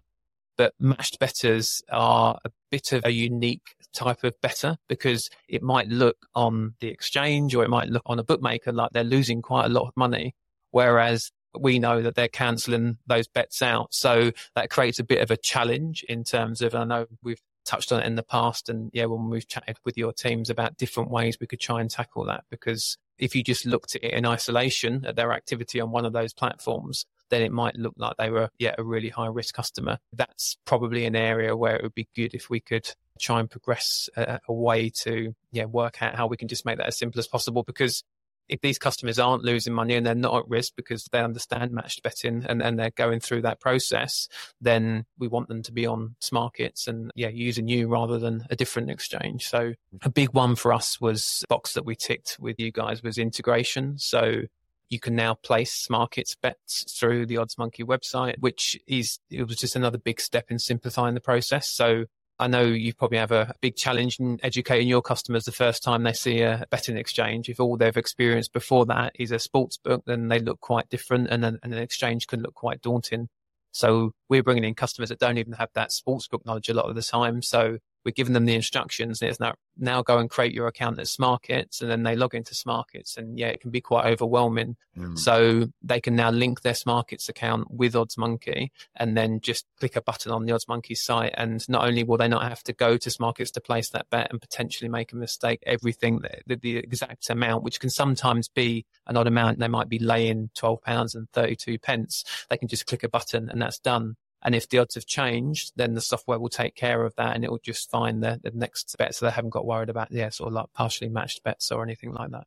But 0.57 0.73
matched 0.79 1.19
betters 1.19 1.81
are 1.89 2.37
a 2.43 2.51
bit 2.69 2.91
of 2.91 3.05
a 3.05 3.11
unique 3.11 3.75
type 3.93 4.23
of 4.23 4.39
better 4.41 4.77
because 4.87 5.29
it 5.47 5.63
might 5.63 5.87
look 5.87 6.17
on 6.35 6.75
the 6.79 6.89
exchange 6.89 7.55
or 7.55 7.63
it 7.63 7.69
might 7.69 7.89
look 7.89 8.03
on 8.05 8.19
a 8.19 8.23
bookmaker 8.23 8.71
like 8.71 8.91
they're 8.91 9.03
losing 9.03 9.41
quite 9.41 9.65
a 9.65 9.69
lot 9.69 9.87
of 9.87 9.95
money. 9.95 10.35
Whereas 10.71 11.31
we 11.57 11.79
know 11.79 12.01
that 12.01 12.15
they're 12.15 12.27
cancelling 12.27 12.97
those 13.07 13.27
bets 13.27 13.61
out. 13.61 13.93
So 13.93 14.31
that 14.55 14.69
creates 14.69 14.99
a 14.99 15.03
bit 15.03 15.21
of 15.21 15.31
a 15.31 15.37
challenge 15.37 16.03
in 16.07 16.23
terms 16.23 16.61
of, 16.61 16.75
I 16.75 16.83
know 16.83 17.07
we've 17.23 17.41
touched 17.65 17.91
on 17.91 18.01
it 18.01 18.05
in 18.05 18.15
the 18.15 18.23
past 18.23 18.69
and 18.69 18.89
yeah, 18.93 19.05
when 19.05 19.29
we've 19.29 19.47
chatted 19.47 19.77
with 19.85 19.97
your 19.97 20.13
teams 20.13 20.49
about 20.49 20.77
different 20.77 21.11
ways 21.11 21.37
we 21.39 21.47
could 21.47 21.59
try 21.59 21.81
and 21.81 21.89
tackle 21.89 22.25
that, 22.25 22.43
because 22.49 22.97
if 23.17 23.35
you 23.35 23.43
just 23.43 23.65
looked 23.65 23.95
at 23.95 24.03
it 24.03 24.13
in 24.13 24.25
isolation 24.25 25.05
at 25.05 25.15
their 25.15 25.33
activity 25.33 25.79
on 25.79 25.91
one 25.91 26.05
of 26.05 26.13
those 26.13 26.33
platforms, 26.33 27.05
then 27.29 27.41
it 27.41 27.51
might 27.51 27.75
look 27.75 27.93
like 27.97 28.15
they 28.17 28.29
were, 28.29 28.49
yeah, 28.57 28.73
a 28.77 28.83
really 28.83 29.09
high 29.09 29.27
risk 29.27 29.53
customer. 29.53 29.99
That's 30.13 30.57
probably 30.65 31.05
an 31.05 31.15
area 31.15 31.55
where 31.55 31.75
it 31.75 31.83
would 31.83 31.93
be 31.93 32.07
good 32.15 32.33
if 32.33 32.49
we 32.49 32.59
could 32.59 32.89
try 33.19 33.39
and 33.39 33.51
progress 33.51 34.09
a, 34.15 34.39
a 34.47 34.53
way 34.53 34.89
to, 35.01 35.35
yeah, 35.51 35.65
work 35.65 36.01
out 36.01 36.15
how 36.15 36.27
we 36.27 36.37
can 36.37 36.47
just 36.47 36.65
make 36.65 36.77
that 36.77 36.87
as 36.87 36.97
simple 36.97 37.19
as 37.19 37.27
possible 37.27 37.63
because 37.63 38.03
if 38.49 38.61
these 38.61 38.79
customers 38.79 39.19
aren't 39.19 39.43
losing 39.43 39.73
money 39.73 39.95
and 39.95 40.05
they're 40.05 40.15
not 40.15 40.35
at 40.35 40.49
risk 40.49 40.73
because 40.75 41.05
they 41.11 41.19
understand 41.19 41.71
matched 41.71 42.03
betting 42.03 42.45
and, 42.47 42.61
and 42.61 42.77
they're 42.77 42.91
going 42.91 43.19
through 43.19 43.43
that 43.43 43.59
process, 43.59 44.27
then 44.59 45.05
we 45.17 45.27
want 45.27 45.47
them 45.47 45.63
to 45.63 45.71
be 45.71 45.85
on 45.85 46.15
Smarkets 46.19 46.87
and 46.87 47.11
yeah, 47.15 47.29
using 47.29 47.67
you 47.67 47.87
rather 47.87 48.19
than 48.19 48.45
a 48.49 48.55
different 48.55 48.89
exchange. 48.89 49.47
So 49.47 49.73
a 50.01 50.09
big 50.09 50.33
one 50.33 50.55
for 50.55 50.73
us 50.73 50.99
was 50.99 51.45
box 51.47 51.73
that 51.73 51.85
we 51.85 51.95
ticked 51.95 52.37
with 52.39 52.59
you 52.59 52.71
guys 52.71 53.03
was 53.03 53.17
integration. 53.17 53.97
So 53.97 54.41
you 54.89 54.99
can 54.99 55.15
now 55.15 55.35
place 55.35 55.87
Smarkets 55.87 56.35
bets 56.41 56.83
through 56.91 57.27
the 57.27 57.35
OddsMonkey 57.35 57.85
website, 57.85 58.39
which 58.39 58.77
is, 58.87 59.19
it 59.29 59.47
was 59.47 59.57
just 59.57 59.75
another 59.75 59.99
big 59.99 60.19
step 60.19 60.45
in 60.49 60.57
simplifying 60.57 61.13
the 61.13 61.21
process. 61.21 61.69
So 61.69 62.05
I 62.39 62.47
know 62.47 62.63
you 62.63 62.93
probably 62.93 63.17
have 63.17 63.33
a 63.33 63.53
big 63.59 63.75
challenge 63.75 64.19
in 64.19 64.39
educating 64.41 64.87
your 64.87 65.01
customers 65.01 65.43
the 65.43 65.51
first 65.51 65.83
time 65.83 66.03
they 66.03 66.13
see 66.13 66.41
a 66.41 66.65
betting 66.69 66.97
exchange. 66.97 67.49
If 67.49 67.59
all 67.59 67.75
they've 67.75 67.97
experienced 67.97 68.53
before 68.53 68.85
that 68.85 69.11
is 69.15 69.31
a 69.31 69.39
sports 69.39 69.77
book, 69.77 70.03
then 70.05 70.29
they 70.29 70.39
look 70.39 70.61
quite 70.61 70.87
different 70.89 71.27
and 71.29 71.43
an, 71.43 71.59
and 71.63 71.73
an 71.73 71.79
exchange 71.79 72.27
can 72.27 72.41
look 72.41 72.53
quite 72.53 72.81
daunting. 72.81 73.27
So 73.71 74.13
we're 74.29 74.41
bringing 74.41 74.63
in 74.63 74.73
customers 74.73 75.09
that 75.09 75.19
don't 75.19 75.37
even 75.37 75.53
have 75.53 75.69
that 75.73 75.91
sports 75.91 76.27
book 76.27 76.45
knowledge 76.45 76.69
a 76.69 76.73
lot 76.73 76.89
of 76.89 76.95
the 76.95 77.01
time. 77.01 77.41
So 77.41 77.79
we're 78.05 78.11
giving 78.11 78.33
them 78.33 78.45
the 78.45 78.55
instructions. 78.55 79.21
It's 79.21 79.39
now, 79.39 79.55
now 79.77 80.01
go 80.01 80.17
and 80.17 80.29
create 80.29 80.53
your 80.53 80.67
account 80.67 80.99
at 80.99 81.05
Smarkets 81.05 81.81
and 81.81 81.89
then 81.89 82.03
they 82.03 82.15
log 82.15 82.35
into 82.35 82.53
Smarkets 82.53 83.17
and 83.17 83.37
yeah, 83.37 83.47
it 83.47 83.61
can 83.61 83.71
be 83.71 83.81
quite 83.81 84.05
overwhelming. 84.05 84.75
Mm. 84.97 85.17
So 85.17 85.69
they 85.81 85.99
can 85.99 86.15
now 86.15 86.29
link 86.29 86.61
their 86.61 86.73
Smarkets 86.73 87.29
account 87.29 87.71
with 87.71 87.93
OddsMonkey 87.93 88.69
and 88.95 89.17
then 89.17 89.39
just 89.41 89.65
click 89.79 89.95
a 89.95 90.01
button 90.01 90.31
on 90.31 90.45
the 90.45 90.53
OddsMonkey 90.53 90.97
site. 90.97 91.33
And 91.37 91.67
not 91.69 91.85
only 91.85 92.03
will 92.03 92.17
they 92.17 92.27
not 92.27 92.43
have 92.43 92.63
to 92.63 92.73
go 92.73 92.97
to 92.97 93.09
Smarkets 93.09 93.51
to 93.53 93.61
place 93.61 93.89
that 93.89 94.09
bet 94.09 94.31
and 94.31 94.41
potentially 94.41 94.89
make 94.89 95.11
a 95.13 95.17
mistake, 95.17 95.61
everything, 95.65 96.21
the, 96.47 96.55
the 96.55 96.77
exact 96.77 97.29
amount, 97.29 97.63
which 97.63 97.79
can 97.79 97.89
sometimes 97.89 98.47
be 98.47 98.85
an 99.07 99.17
odd 99.17 99.27
amount. 99.27 99.59
They 99.59 99.67
might 99.67 99.89
be 99.89 99.99
laying 99.99 100.49
12 100.55 100.81
pounds 100.81 101.15
and 101.15 101.29
32 101.31 101.79
pence. 101.79 102.23
They 102.49 102.57
can 102.57 102.67
just 102.67 102.85
click 102.85 103.03
a 103.03 103.09
button 103.09 103.49
and 103.49 103.61
that's 103.61 103.79
done. 103.79 104.15
And 104.41 104.55
if 104.55 104.69
the 104.69 104.77
odds 104.77 104.95
have 104.95 105.05
changed, 105.05 105.73
then 105.75 105.93
the 105.93 106.01
software 106.01 106.39
will 106.39 106.49
take 106.49 106.75
care 106.75 107.03
of 107.03 107.13
that 107.15 107.35
and 107.35 107.43
it 107.43 107.51
will 107.51 107.59
just 107.59 107.89
find 107.89 108.23
the, 108.23 108.39
the 108.41 108.51
next 108.53 108.95
bet. 108.97 109.13
So 109.15 109.25
they 109.25 109.31
haven't 109.31 109.49
got 109.49 109.65
worried 109.65 109.89
about, 109.89 110.11
yeah, 110.11 110.29
sort 110.29 110.47
of 110.47 110.53
like 110.53 110.73
partially 110.73 111.09
matched 111.09 111.43
bets 111.43 111.71
or 111.71 111.83
anything 111.83 112.13
like 112.13 112.31
that. 112.31 112.45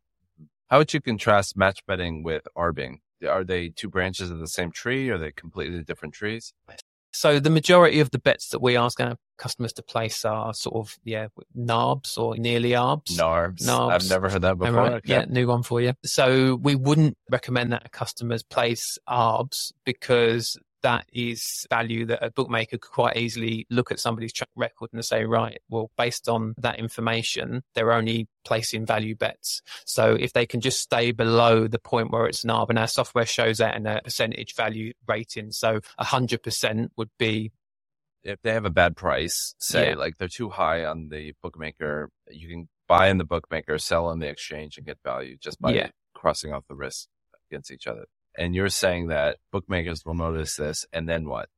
How 0.69 0.79
would 0.79 0.95
you 0.95 1.03
contrast 1.03 1.57
match 1.57 1.85
betting 1.87 2.23
with 2.23 2.49
arbing? 2.57 3.01
Are 3.29 3.45
they 3.45 3.69
two 3.69 3.89
branches 3.89 4.31
of 4.31 4.39
the 4.39 4.49
same 4.49 4.71
tree? 4.71 5.11
Or 5.11 5.15
Are 5.15 5.19
they 5.19 5.33
completely 5.33 5.83
different 5.83 6.15
trees? 6.15 6.55
So 7.13 7.39
the 7.39 7.51
majority 7.51 8.01
of 8.01 8.11
the 8.11 8.19
bets 8.19 8.49
that 8.49 8.63
we 8.63 8.77
ask 8.77 8.99
our 8.99 9.17
customers 9.37 9.75
to 9.75 9.83
place 9.83 10.25
are 10.25 10.55
sort 10.55 10.77
of 10.77 10.97
yeah 11.05 11.29
NARBs 11.57 12.17
or 12.17 12.37
nearly 12.37 12.71
ARBs. 12.71 13.19
NARBs. 13.19 13.63
NARBs. 13.67 13.93
I've 13.93 14.09
never 14.09 14.31
heard 14.31 14.43
that 14.43 14.57
before. 14.57 14.75
Right? 14.75 14.93
Okay. 14.95 15.13
Yeah, 15.13 15.25
new 15.29 15.47
one 15.47 15.63
for 15.63 15.81
you. 15.81 15.93
So 16.05 16.55
we 16.55 16.75
wouldn't 16.75 17.19
recommend 17.31 17.73
that 17.73 17.93
customers 17.93 18.43
place 18.43 18.99
ARBs 19.07 19.73
because 19.85 20.57
that 20.83 21.07
is 21.13 21.67
value 21.71 22.07
that 22.07 22.25
a 22.25 22.31
bookmaker 22.31 22.79
could 22.79 22.91
quite 22.91 23.17
easily 23.17 23.67
look 23.71 23.91
at 23.91 24.01
somebody's 24.01 24.33
track 24.33 24.51
record 24.57 24.91
and 24.93 25.05
say, 25.05 25.25
right, 25.25 25.59
well, 25.69 25.91
based 25.97 26.29
on 26.29 26.55
that 26.59 26.79
information, 26.79 27.63
they're 27.75 27.93
only 27.93 28.29
placing 28.45 28.87
value 28.87 29.15
bets. 29.15 29.63
So 29.85 30.15
if 30.15 30.33
they 30.33 30.47
can 30.47 30.61
just 30.61 30.81
stay 30.81 31.13
below 31.13 31.67
the 31.67 31.79
point 31.79 32.11
where 32.11 32.27
it's 32.27 32.45
NARB, 32.45 32.71
and 32.71 32.79
our 32.79 32.89
software 32.89 33.27
shows 33.27 33.59
that 33.59 33.77
in 33.77 33.87
a 33.87 34.01
percentage 34.03 34.55
value 34.55 34.93
rating. 35.07 35.53
So 35.53 35.81
100% 36.01 36.89
would 36.97 37.11
be. 37.19 37.53
If 38.25 38.41
they 38.43 38.53
have 38.53 38.65
a 38.65 38.71
bad 38.71 38.97
price, 38.97 39.55
say 39.59 39.91
yeah. 39.91 39.97
like 39.97 40.17
they're 40.19 40.29
too 40.29 40.49
high 40.49 40.85
on 40.85 41.09
the 41.09 41.35
bookmaker, 41.43 42.11
you 42.31 42.49
can 42.49 42.69
buy 42.87 43.09
in 43.09 43.19
the 43.19 43.25
bookmaker, 43.25 43.79
sell 43.79 44.07
on 44.07 44.21
the 44.21 44.29
exchange 44.29 44.77
and 44.77 44.87
get 44.87 44.99
value 45.05 45.37
just 45.41 45.61
by 45.61 45.73
yeah. 45.73 45.89
crossing 46.15 46.53
off 46.53 46.65
the 46.69 46.77
risk 46.77 47.09
against 47.51 47.71
each 47.71 47.87
other. 47.87 48.07
And 48.37 48.55
you're 48.55 48.69
saying 48.69 49.09
that 49.09 49.39
bookmakers 49.51 50.05
will 50.05 50.15
notice 50.15 50.57
this 50.57 50.87
and 50.93 51.09
then 51.09 51.29
what? 51.29 51.49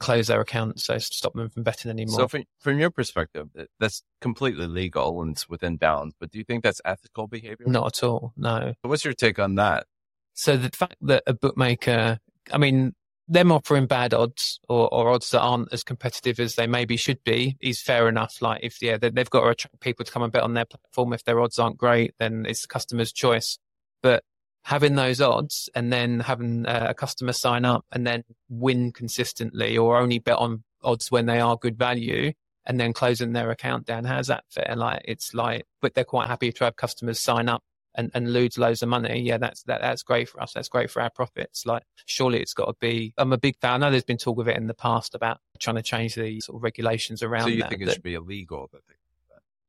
close 0.00 0.26
their 0.26 0.40
accounts, 0.40 0.84
so 0.84 0.98
stop 0.98 1.34
them 1.34 1.48
from 1.48 1.62
betting 1.62 1.90
anymore. 1.90 2.20
So, 2.20 2.28
from, 2.28 2.44
from 2.58 2.78
your 2.80 2.90
perspective, 2.90 3.48
that's 3.78 4.02
completely 4.20 4.66
legal 4.66 5.22
and 5.22 5.32
it's 5.32 5.48
within 5.48 5.76
bounds. 5.76 6.14
But 6.18 6.30
do 6.30 6.38
you 6.38 6.44
think 6.44 6.64
that's 6.64 6.80
ethical 6.84 7.28
behavior? 7.28 7.66
Not 7.66 7.98
at 7.98 8.02
all. 8.02 8.32
No. 8.36 8.74
What's 8.82 9.04
your 9.04 9.14
take 9.14 9.38
on 9.38 9.54
that? 9.56 9.86
So 10.32 10.56
the 10.56 10.70
fact 10.70 10.96
that 11.02 11.22
a 11.26 11.34
bookmaker, 11.34 12.18
I 12.50 12.58
mean, 12.58 12.94
them 13.28 13.52
offering 13.52 13.86
bad 13.86 14.12
odds 14.12 14.58
or, 14.68 14.92
or, 14.92 15.10
odds 15.10 15.30
that 15.30 15.40
aren't 15.40 15.72
as 15.72 15.84
competitive 15.84 16.40
as 16.40 16.56
they 16.56 16.66
maybe 16.66 16.96
should 16.96 17.22
be 17.22 17.56
is 17.60 17.80
fair 17.80 18.08
enough. 18.08 18.40
Like 18.40 18.60
if 18.64 18.82
yeah, 18.82 18.96
they, 18.96 19.10
have 19.14 19.30
got 19.30 19.42
to 19.42 19.48
attract 19.48 19.80
people 19.80 20.04
to 20.04 20.10
come 20.10 20.22
and 20.22 20.32
bet 20.32 20.42
on 20.42 20.54
their 20.54 20.64
platform. 20.64 21.12
If 21.12 21.24
their 21.24 21.40
odds 21.40 21.58
aren't 21.58 21.76
great, 21.76 22.14
then 22.18 22.46
it's 22.48 22.62
the 22.62 22.68
customer's 22.68 23.12
choice. 23.12 23.58
But 24.02 24.24
having 24.64 24.94
those 24.94 25.20
odds 25.20 25.68
and 25.74 25.92
then 25.92 26.20
having 26.20 26.66
uh, 26.66 26.86
a 26.90 26.94
customer 26.94 27.32
sign 27.32 27.64
up 27.64 27.84
and 27.92 28.06
then 28.06 28.24
win 28.48 28.92
consistently 28.92 29.76
or 29.76 29.98
only 29.98 30.18
bet 30.18 30.36
on 30.36 30.62
odds 30.82 31.10
when 31.10 31.26
they 31.26 31.40
are 31.40 31.56
good 31.56 31.78
value 31.78 32.32
and 32.66 32.78
then 32.78 32.92
closing 32.92 33.32
their 33.32 33.50
account 33.50 33.86
down. 33.86 34.04
How's 34.04 34.28
that 34.28 34.44
fair? 34.50 34.74
Like 34.76 35.02
it's 35.06 35.34
like, 35.34 35.64
but 35.80 35.94
they're 35.94 36.04
quite 36.04 36.28
happy 36.28 36.52
to 36.52 36.64
have 36.64 36.76
customers 36.76 37.18
sign 37.18 37.48
up 37.48 37.62
and, 37.94 38.10
and 38.14 38.32
lose 38.32 38.58
loads 38.58 38.82
of 38.82 38.88
money. 38.88 39.20
Yeah, 39.22 39.38
that's, 39.38 39.62
that, 39.64 39.80
that's 39.80 40.02
great 40.02 40.28
for 40.28 40.40
us. 40.42 40.52
That's 40.52 40.68
great 40.68 40.90
for 40.90 41.02
our 41.02 41.10
profits. 41.10 41.66
Like 41.66 41.82
surely 42.04 42.40
it's 42.40 42.54
got 42.54 42.66
to 42.66 42.74
be, 42.78 43.14
I'm 43.16 43.32
a 43.32 43.38
big 43.38 43.56
fan. 43.60 43.72
I 43.82 43.86
know 43.86 43.90
there's 43.90 44.04
been 44.04 44.18
talk 44.18 44.38
of 44.38 44.46
it 44.46 44.56
in 44.56 44.66
the 44.66 44.74
past 44.74 45.14
about 45.14 45.38
trying 45.58 45.76
to 45.76 45.82
change 45.82 46.14
the 46.14 46.40
sort 46.40 46.56
of 46.56 46.62
regulations 46.62 47.22
around 47.22 47.44
So 47.44 47.48
you 47.48 47.62
that, 47.62 47.70
think 47.70 47.82
it 47.82 47.86
that, 47.86 47.94
should 47.94 48.02
be 48.02 48.14
illegal? 48.14 48.68
That 48.72 48.82
they 48.86 48.94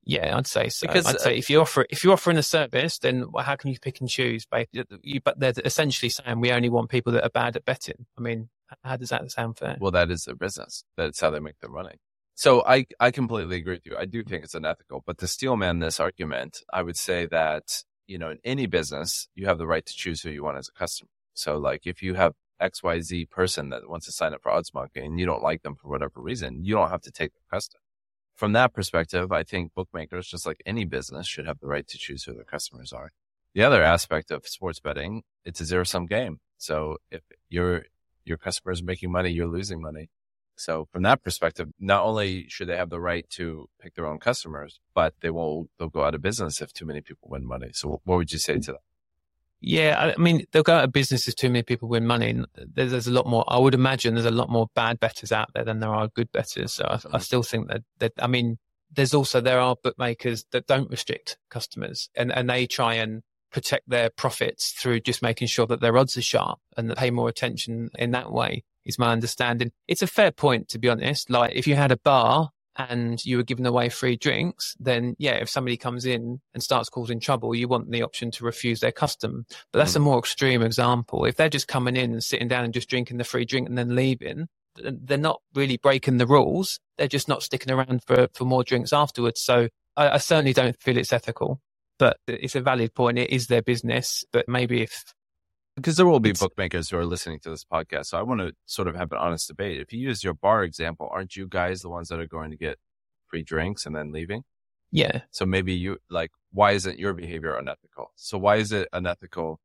yeah, 0.04 0.36
I'd 0.38 0.48
say 0.48 0.70
so. 0.70 0.88
Because, 0.88 1.06
I'd 1.06 1.20
say 1.20 1.34
uh, 1.36 1.38
if 1.38 1.50
you 1.50 1.62
offer 1.62 1.86
if 1.90 2.04
you're 2.04 2.14
offering 2.14 2.38
a 2.38 2.44
service, 2.44 2.98
then 3.00 3.26
how 3.40 3.56
can 3.56 3.72
you 3.72 3.80
pick 3.80 4.00
and 4.00 4.10
choose? 4.10 4.46
But 4.46 4.68
they're 4.72 5.54
essentially 5.64 6.10
saying 6.10 6.40
we 6.40 6.52
only 6.52 6.70
want 6.70 6.90
people 6.90 7.14
that 7.14 7.24
are 7.24 7.30
bad 7.30 7.56
at 7.56 7.66
betting. 7.66 8.06
I 8.18 8.22
mean, 8.22 8.50
how 8.84 8.98
does 8.98 9.10
that 9.10 9.30
sound 9.32 9.58
fair? 9.58 9.78
Well, 9.80 9.92
that 9.92 10.10
is 10.10 10.24
their 10.24 10.36
business. 10.36 10.84
That's 10.98 11.20
how 11.20 11.30
they 11.30 11.40
make 11.40 11.60
their 11.60 11.70
money. 11.70 12.00
So 12.36 12.64
I, 12.66 12.86
I 13.00 13.12
completely 13.12 13.58
agree 13.58 13.76
with 13.76 13.86
you. 13.86 13.96
I 13.98 14.06
do 14.06 14.24
think 14.24 14.44
it's 14.44 14.56
unethical, 14.56 15.04
but 15.06 15.18
to 15.20 15.28
steelman 15.28 15.80
this 15.80 16.00
argument, 16.00 16.64
I 16.74 16.82
would 16.82 16.98
say 16.98 17.28
that, 17.28 17.84
you 18.08 18.18
know, 18.18 18.32
in 18.32 18.40
any 18.44 18.66
business, 18.66 19.28
you 19.36 19.46
have 19.46 19.58
the 19.58 19.68
right 19.68 19.86
to 19.86 19.94
choose 19.94 20.22
who 20.22 20.30
you 20.32 20.44
want 20.44 20.58
as 20.58 20.70
a 20.70 20.80
customer. 20.80 21.10
So 21.34 21.58
like 21.58 21.86
if 21.86 22.02
you 22.02 22.16
have 22.16 22.34
XYZ 22.62 23.30
person 23.30 23.70
that 23.70 23.88
wants 23.88 24.06
to 24.08 24.12
sign 24.12 24.34
up 24.34 24.42
for 24.42 24.52
OddsMonkey 24.52 25.04
and 25.06 25.20
you 25.20 25.26
don't 25.26 25.44
like 25.44 25.62
them 25.62 25.76
for 25.76 25.90
whatever 25.90 26.22
reason, 26.22 26.64
you 26.64 26.74
don't 26.74 26.90
have 26.90 27.02
to 27.02 27.12
take 27.12 27.32
their 27.34 27.58
custom. 27.58 27.80
From 28.42 28.54
that 28.54 28.74
perspective, 28.74 29.32
I 29.32 29.44
think 29.44 29.76
bookmakers, 29.76 30.28
just 30.28 30.48
like 30.48 30.64
any 30.66 30.84
business, 30.84 31.28
should 31.28 31.46
have 31.46 31.60
the 31.60 31.68
right 31.68 31.88
to 31.88 31.96
choose 31.96 32.24
who 32.24 32.34
their 32.34 32.44
customers 32.44 32.92
are. 32.92 33.12
The 33.54 33.62
other 33.62 33.84
aspect 33.84 34.32
of 34.32 34.48
sports 34.48 34.80
betting, 34.80 35.22
it's 35.46 35.62
a 35.62 35.66
zero 35.66 35.84
sum 35.84 36.08
game. 36.08 36.40
So 36.58 36.98
if 37.12 37.22
your 37.50 37.84
your 38.26 38.38
customer 38.38 38.72
is 38.72 38.82
making 38.82 39.12
money, 39.12 39.30
you're 39.30 39.46
losing 39.46 39.80
money. 39.80 40.10
So 40.56 40.88
from 40.92 41.04
that 41.04 41.22
perspective, 41.22 41.70
not 41.80 42.02
only 42.02 42.48
should 42.50 42.68
they 42.68 42.78
have 42.78 42.90
the 42.90 43.00
right 43.00 43.30
to 43.38 43.70
pick 43.80 43.94
their 43.94 44.08
own 44.08 44.18
customers, 44.18 44.80
but 44.96 45.14
they 45.22 45.30
won't 45.30 45.70
they'll 45.78 45.90
go 45.90 46.04
out 46.04 46.16
of 46.16 46.24
business 46.24 46.64
if 46.64 46.74
too 46.74 46.88
many 46.88 47.02
people 47.02 47.30
win 47.30 47.46
money. 47.46 47.70
So 47.74 48.02
what 48.06 48.16
would 48.16 48.32
you 48.32 48.40
say 48.40 48.56
hmm. 48.56 48.62
to 48.62 48.72
that? 48.72 48.82
Yeah, 49.64 50.14
I 50.18 50.20
mean, 50.20 50.46
they'll 50.52 50.64
go 50.64 50.76
out 50.76 50.86
of 50.86 50.92
business 50.92 51.28
if 51.28 51.36
too 51.36 51.50
many 51.50 51.62
people 51.62 51.88
win 51.88 52.08
money. 52.08 52.44
There's, 52.56 52.92
there's, 52.92 53.08
a 53.08 53.12
lot 53.12 53.28
more, 53.28 53.44
I 53.48 53.60
would 53.60 53.76
imagine 53.76 54.16
there's 54.16 54.26
a 54.26 54.32
lot 54.32 54.50
more 54.50 54.68
bad 54.74 55.00
betters 55.00 55.32
out 55.32 55.52
there 55.54 55.64
than 55.64 55.80
there 55.80 55.94
are 55.94 56.08
good 56.08 56.32
betters. 56.32 56.74
So 56.74 56.86
I, 56.86 57.00
I 57.14 57.20
still 57.20 57.44
think 57.44 57.68
that, 57.68 57.84
that, 58.00 58.14
I 58.18 58.26
mean, 58.26 58.58
there's 58.92 59.14
also, 59.14 59.40
there 59.40 59.60
are 59.60 59.76
bookmakers 59.82 60.46
that 60.52 60.66
don't 60.66 60.90
restrict 60.90 61.38
customers 61.52 62.10
and, 62.16 62.32
and 62.32 62.50
they 62.50 62.66
try 62.66 62.96
and 62.96 63.22
protect 63.52 63.88
their 63.88 64.10
profits 64.10 64.72
through 64.72 65.02
just 65.02 65.22
making 65.22 65.48
sure 65.48 65.68
that 65.68 65.80
their 65.80 65.98
odds 65.98 66.18
are 66.18 66.24
sharp 66.24 66.58
and 66.76 66.90
that 66.90 66.98
pay 66.98 67.12
more 67.12 67.30
attention 67.30 67.92
in 68.00 68.12
that 68.12 68.32
way 68.32 68.64
is 68.84 68.98
my 68.98 69.12
understanding. 69.12 69.72
It's 69.88 70.02
a 70.02 70.08
fair 70.08 70.32
point, 70.32 70.70
to 70.70 70.80
be 70.80 70.90
honest. 70.90 71.30
Like 71.30 71.54
if 71.54 71.68
you 71.68 71.76
had 71.76 71.92
a 71.92 71.98
bar 71.98 72.50
and 72.78 73.24
you 73.26 73.38
were 73.38 73.44
giving 73.44 73.66
away 73.66 73.90
free 73.90 74.16
drinks, 74.16 74.76
then 74.80 75.16
yeah, 75.20 75.34
if 75.34 75.50
somebody 75.50 75.78
comes 75.78 76.06
in 76.06 76.40
and 76.54 76.64
starts 76.64 76.90
causing 76.90 77.20
trouble, 77.20 77.54
you 77.54 77.68
want 77.68 77.92
the 77.92 78.02
option 78.02 78.32
to 78.32 78.46
refuse 78.46 78.80
their 78.80 78.92
custom. 78.92 79.46
But 79.72 79.80
that's 79.80 79.94
mm. 79.94 79.98
a 79.98 80.00
more 80.00 80.20
extreme 80.20 80.62
example. 80.62 81.26
If 81.26 81.36
they're 81.36 81.50
just 81.50 81.68
coming 81.68 81.96
in 81.96 82.14
and 82.14 82.24
sitting 82.24 82.48
down 82.48 82.64
and 82.64 82.74
just 82.74 82.90
drinking 82.90 83.18
the 83.18 83.24
free 83.24 83.46
drink 83.46 83.68
and 83.68 83.78
then 83.78 83.96
leaving, 83.96 84.48
they're 84.76 85.18
not 85.18 85.42
really 85.54 85.78
breaking 85.78 86.18
the 86.18 86.28
rules. 86.28 86.80
They're 86.98 87.08
just 87.08 87.28
not 87.28 87.44
sticking 87.44 87.74
around 87.74 88.04
for, 88.06 88.28
for 88.34 88.46
more 88.46 88.64
drinks 88.64 88.94
afterwards. 88.94 89.42
So 89.42 89.68
I, 89.98 90.12
I 90.12 90.18
certainly 90.18 90.54
don't 90.54 90.80
feel 90.82 90.98
it's 90.98 91.14
ethical, 91.14 91.60
but 92.00 92.18
it's 92.28 92.56
a 92.56 92.62
valid 92.62 92.94
point. 92.94 93.18
It 93.20 93.32
is 93.32 93.48
their 93.48 93.62
business, 93.62 94.24
but 94.32 94.48
maybe 94.48 94.82
if 94.82 95.14
because 95.76 95.96
there 95.98 96.06
will 96.06 96.20
be 96.20 96.34
bookmakers 96.34 96.90
who 96.90 96.98
are 96.98 97.06
listening 97.06 97.40
to 97.40 97.50
this 97.50 97.64
podcast. 97.64 98.08
So 98.08 98.18
I 98.18 98.22
want 98.24 98.42
to 98.42 98.54
sort 98.66 98.88
of 98.88 98.96
have 98.96 99.12
an 99.12 99.18
honest 99.18 99.48
debate. 99.48 99.80
If 99.80 99.94
you 99.94 100.00
use 100.00 100.24
your 100.24 100.34
bar 100.34 100.64
example, 100.64 101.10
aren't 101.12 101.36
you 101.36 101.48
guys 101.48 101.82
the 101.82 101.90
ones 101.90 102.10
that 102.10 102.20
are 102.20 102.28
going 102.28 102.52
to 102.52 102.58
get 102.58 102.78
free 103.28 103.44
drinks 103.44 103.86
and 103.86 103.96
then 103.96 104.12
leaving? 104.12 104.44
Yeah. 104.92 105.22
So 105.32 105.46
maybe 105.46 105.74
you 105.74 105.98
like, 106.10 106.32
why 106.52 106.72
isn't 106.72 107.00
your 107.00 107.14
behavior 107.14 107.56
unethical? 107.56 108.12
So 108.16 108.38
why 108.38 108.58
is 108.58 108.72
it 108.72 108.90
unethical? 108.92 109.60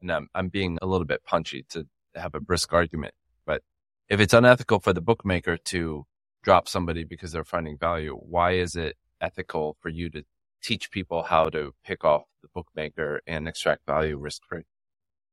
And 0.00 0.10
I'm, 0.10 0.28
I'm 0.34 0.48
being 0.48 0.78
a 0.82 0.86
little 0.86 1.06
bit 1.06 1.22
punchy 1.24 1.64
to 1.70 1.86
have 2.16 2.34
a 2.34 2.40
brisk 2.40 2.72
argument, 2.72 3.14
but 3.46 3.62
if 4.08 4.20
it's 4.20 4.34
unethical 4.34 4.80
for 4.80 4.92
the 4.92 5.00
bookmaker 5.00 5.56
to 5.56 6.04
drop 6.42 6.68
somebody 6.68 7.04
because 7.04 7.30
they're 7.30 7.44
finding 7.44 7.78
value, 7.78 8.14
why 8.14 8.52
is 8.52 8.74
it 8.74 8.96
ethical 9.20 9.76
for 9.80 9.88
you 9.88 10.10
to 10.10 10.24
teach 10.60 10.90
people 10.90 11.22
how 11.22 11.48
to 11.48 11.72
pick 11.84 12.04
off 12.04 12.24
the 12.42 12.48
bookmaker 12.52 13.20
and 13.26 13.46
extract 13.46 13.86
value 13.86 14.18
risk 14.18 14.42
free? 14.48 14.64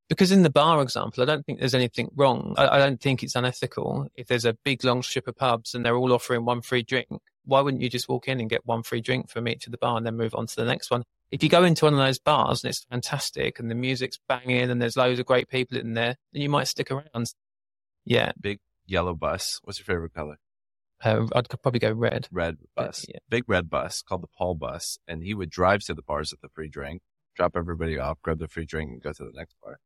Because 0.09 0.31
in 0.31 0.41
the 0.41 0.49
bar 0.49 0.81
example, 0.81 1.21
I 1.21 1.25
don't 1.27 1.45
think 1.45 1.59
there's 1.59 1.75
anything 1.75 2.09
wrong. 2.15 2.55
I, 2.57 2.67
I, 2.67 2.77
don't 2.79 2.99
think 2.99 3.21
it's 3.21 3.35
unethical. 3.35 4.07
If 4.15 4.27
there's 4.27 4.43
a 4.43 4.57
big 4.65 4.83
long 4.83 5.03
strip 5.03 5.27
of 5.27 5.35
pubs 5.35 5.75
and 5.75 5.85
they're 5.85 5.95
all 5.95 6.11
offering 6.11 6.45
one 6.45 6.61
free 6.61 6.81
drink, 6.81 7.07
why 7.45 7.61
wouldn't 7.61 7.83
you 7.83 7.89
just 7.89 8.09
walk 8.09 8.27
in 8.27 8.39
and 8.39 8.49
get 8.49 8.65
one 8.65 8.81
free 8.81 9.01
drink 9.01 9.29
from 9.29 9.47
each 9.47 9.67
of 9.67 9.71
the 9.71 9.77
bar 9.77 9.97
and 9.97 10.05
then 10.05 10.17
move 10.17 10.33
on 10.33 10.47
to 10.47 10.55
the 10.55 10.65
next 10.65 10.89
one? 10.89 11.03
If 11.31 11.43
you 11.43 11.49
go 11.49 11.63
into 11.63 11.85
one 11.85 11.93
of 11.93 11.99
those 11.99 12.17
bars 12.17 12.63
and 12.63 12.69
it's 12.69 12.85
fantastic 12.89 13.59
and 13.59 13.69
the 13.69 13.75
music's 13.75 14.19
banging 14.27 14.71
and 14.71 14.81
there's 14.81 14.97
loads 14.97 15.19
of 15.19 15.27
great 15.27 15.47
people 15.47 15.77
in 15.77 15.93
there, 15.93 16.15
then 16.33 16.41
you 16.41 16.49
might 16.49 16.67
stick 16.67 16.89
around. 16.89 17.31
Yeah. 18.03 18.31
Big 18.41 18.59
yellow 18.87 19.13
bus. 19.13 19.59
What's 19.63 19.77
your 19.77 19.85
favorite 19.85 20.15
color? 20.15 20.37
Uh, 21.03 21.27
I'd 21.35 21.47
probably 21.61 21.79
go 21.79 21.91
red. 21.91 22.27
Red 22.31 22.57
bus. 22.75 23.05
Yeah. 23.07 23.19
Big 23.29 23.43
red 23.47 23.69
bus 23.69 24.01
called 24.01 24.23
the 24.23 24.27
Paul 24.35 24.55
bus. 24.55 24.97
And 25.07 25.23
he 25.23 25.35
would 25.35 25.51
drive 25.51 25.81
to 25.81 25.93
the 25.93 26.01
bars 26.01 26.31
with 26.31 26.41
the 26.41 26.49
free 26.49 26.67
drink, 26.67 27.03
drop 27.35 27.55
everybody 27.55 27.99
off, 27.99 28.17
grab 28.23 28.39
the 28.39 28.47
free 28.47 28.65
drink 28.65 28.91
and 28.91 29.01
go 29.01 29.13
to 29.13 29.23
the 29.23 29.31
next 29.35 29.55
bar. 29.63 29.77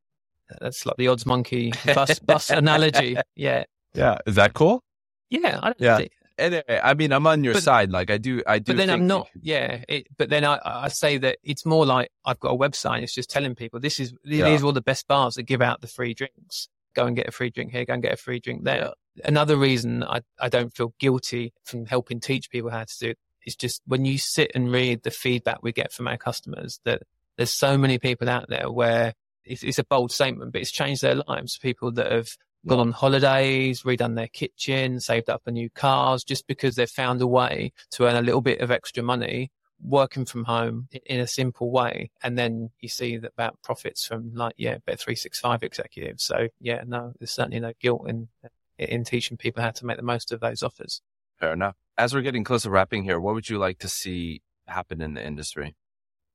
That's 0.60 0.86
like 0.86 0.97
the 0.97 1.08
OddsMonkey 1.08 1.95
bus 1.95 2.19
bus 2.19 2.49
analogy. 2.49 3.17
Yeah. 3.36 3.63
Yeah. 3.93 4.19
Is 4.25 4.36
that 4.36 4.53
cool? 4.53 4.84
Yeah. 5.29 5.60
I 5.62 5.73
yeah. 5.77 5.97
Think, 5.97 6.12
anyway, 6.38 6.79
I 6.84 6.93
mean, 6.93 7.12
I'm 7.12 7.25
on 7.27 7.43
your 7.43 7.53
but, 7.53 7.63
side. 7.63 7.91
Like 7.91 8.10
I 8.12 8.17
do, 8.17 8.41
I 8.45 8.60
do. 8.60 8.73
But 8.73 8.77
then 8.77 8.89
I'm 8.89 9.08
not. 9.08 9.29
Yeah. 9.41 9.84
It, 9.88 10.08
but 10.17 10.29
then 10.29 10.45
I, 10.45 10.60
I 10.63 10.88
say 10.89 11.17
that 11.19 11.38
it's 11.43 11.65
more 11.65 11.86
like 11.86 12.12
I've 12.25 12.39
got 12.39 12.49
a 12.49 12.58
website. 12.58 13.03
It's 13.03 13.13
just 13.13 13.29
telling 13.29 13.56
people 13.56 13.79
this 13.79 13.99
is 13.99 14.13
these 14.23 14.39
yeah. 14.39 14.56
are 14.56 14.63
all 14.63 14.71
the 14.71 14.82
best 14.82 15.08
bars 15.08 15.36
that 15.36 15.43
give 15.43 15.62
out 15.62 15.82
the 15.82 15.88
free 15.88 16.13
drinks. 16.13 16.69
Go 16.95 17.06
and 17.06 17.15
get 17.15 17.27
a 17.27 17.32
free 17.32 17.49
drink 17.49 17.71
here. 17.71 17.86
Go 17.86 17.93
and 17.93 18.03
get 18.03 18.13
a 18.13 18.17
free 18.17 18.39
drink 18.39 18.63
there. 18.63 18.91
Yeah. 19.15 19.25
Another 19.25 19.58
reason 19.58 20.03
I 20.03 20.21
I 20.39 20.49
don't 20.49 20.75
feel 20.75 20.93
guilty 20.99 21.53
from 21.63 21.86
helping 21.86 22.19
teach 22.19 22.49
people 22.49 22.69
how 22.69 22.84
to 22.84 22.97
do 22.99 23.10
it 23.10 23.17
is 23.45 23.56
just 23.56 23.82
when 23.86 24.06
you 24.06 24.17
sit 24.17 24.51
and 24.56 24.71
read 24.71 25.03
the 25.03 25.12
feedback 25.12 25.60
we 25.62 25.71
get 25.71 25.91
from 25.91 26.08
our 26.08 26.17
customers 26.17 26.79
that 26.86 27.03
there's 27.38 27.51
so 27.51 27.77
many 27.77 27.97
people 27.97 28.29
out 28.29 28.47
there 28.47 28.71
where 28.71 29.13
it's, 29.45 29.63
it's 29.63 29.79
a 29.79 29.84
bold 29.84 30.12
statement, 30.12 30.51
but 30.51 30.62
it's 30.62 30.71
changed 30.71 31.01
their 31.01 31.15
lives. 31.27 31.58
People 31.58 31.91
that 31.93 32.12
have 32.12 32.29
gone 32.67 32.79
on 32.79 32.91
holidays, 32.91 33.84
redone 33.84 34.15
their 34.15 34.27
kitchen, 34.27 34.99
saved 34.99 35.29
up 35.29 35.43
for 35.43 35.51
new 35.51 35.69
cars, 35.69 36.23
just 36.23 36.47
because 36.47 36.75
they've 36.75 36.89
found 36.89 37.21
a 37.21 37.27
way 37.27 37.73
to 37.91 38.06
earn 38.06 38.15
a 38.15 38.21
little 38.21 38.41
bit 38.41 38.62
of 38.62 38.71
extra 38.71 39.03
money 39.03 39.51
working 39.82 40.25
from 40.25 40.45
home 40.45 40.88
in 41.06 41.19
a 41.19 41.27
simple 41.27 41.71
way. 41.71 42.10
And 42.21 42.38
then 42.38 42.69
you 42.79 42.89
see 42.89 43.17
that 43.17 43.34
about 43.34 43.62
profits 43.62 44.06
from 44.06 44.34
like, 44.34 44.56
yeah, 44.58 44.77
Bet365 44.88 45.63
executives. 45.63 46.23
So 46.23 46.47
yeah, 46.60 46.84
no, 46.86 47.13
there's 47.19 47.32
certainly 47.32 47.60
no 47.60 47.73
guilt 47.79 48.08
in, 48.08 48.29
in 48.77 49.03
teaching 49.03 49.38
people 49.38 49.62
how 49.62 49.71
to 49.71 49.86
make 49.86 49.97
the 49.97 50.03
most 50.03 50.32
of 50.32 50.39
those 50.39 50.63
offers. 50.63 51.01
Fair 51.39 51.53
enough. 51.53 51.75
As 51.97 52.13
we're 52.13 52.21
getting 52.21 52.43
close 52.43 52.63
to 52.63 52.69
wrapping 52.69 53.03
here, 53.03 53.19
what 53.19 53.36
would 53.36 53.49
you 53.49 53.58
like 53.58 53.79
to 53.79 53.89
see 53.89 54.41
happen 54.67 55.01
in 55.01 55.13
the 55.13 55.25
industry? 55.25 55.75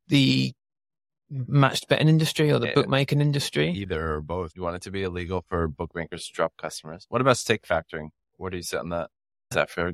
The 0.08 0.52
matched 1.30 1.88
betting 1.88 2.08
industry 2.08 2.50
or 2.50 2.58
the 2.58 2.68
yeah, 2.68 2.74
bookmaking 2.74 3.20
industry? 3.20 3.70
Either 3.70 4.14
or 4.14 4.20
both. 4.20 4.52
You 4.54 4.62
want 4.62 4.76
it 4.76 4.82
to 4.82 4.90
be 4.90 5.02
illegal 5.02 5.44
for 5.48 5.68
bookmakers 5.68 6.26
to 6.26 6.32
drop 6.32 6.54
customers. 6.56 7.06
What 7.08 7.20
about 7.20 7.36
stake 7.36 7.66
factoring? 7.66 8.08
Where 8.36 8.50
do 8.50 8.56
you 8.56 8.62
sit 8.62 8.80
on 8.80 8.90
that? 8.90 9.10
Is 9.50 9.54
that 9.56 9.70
fair? 9.70 9.92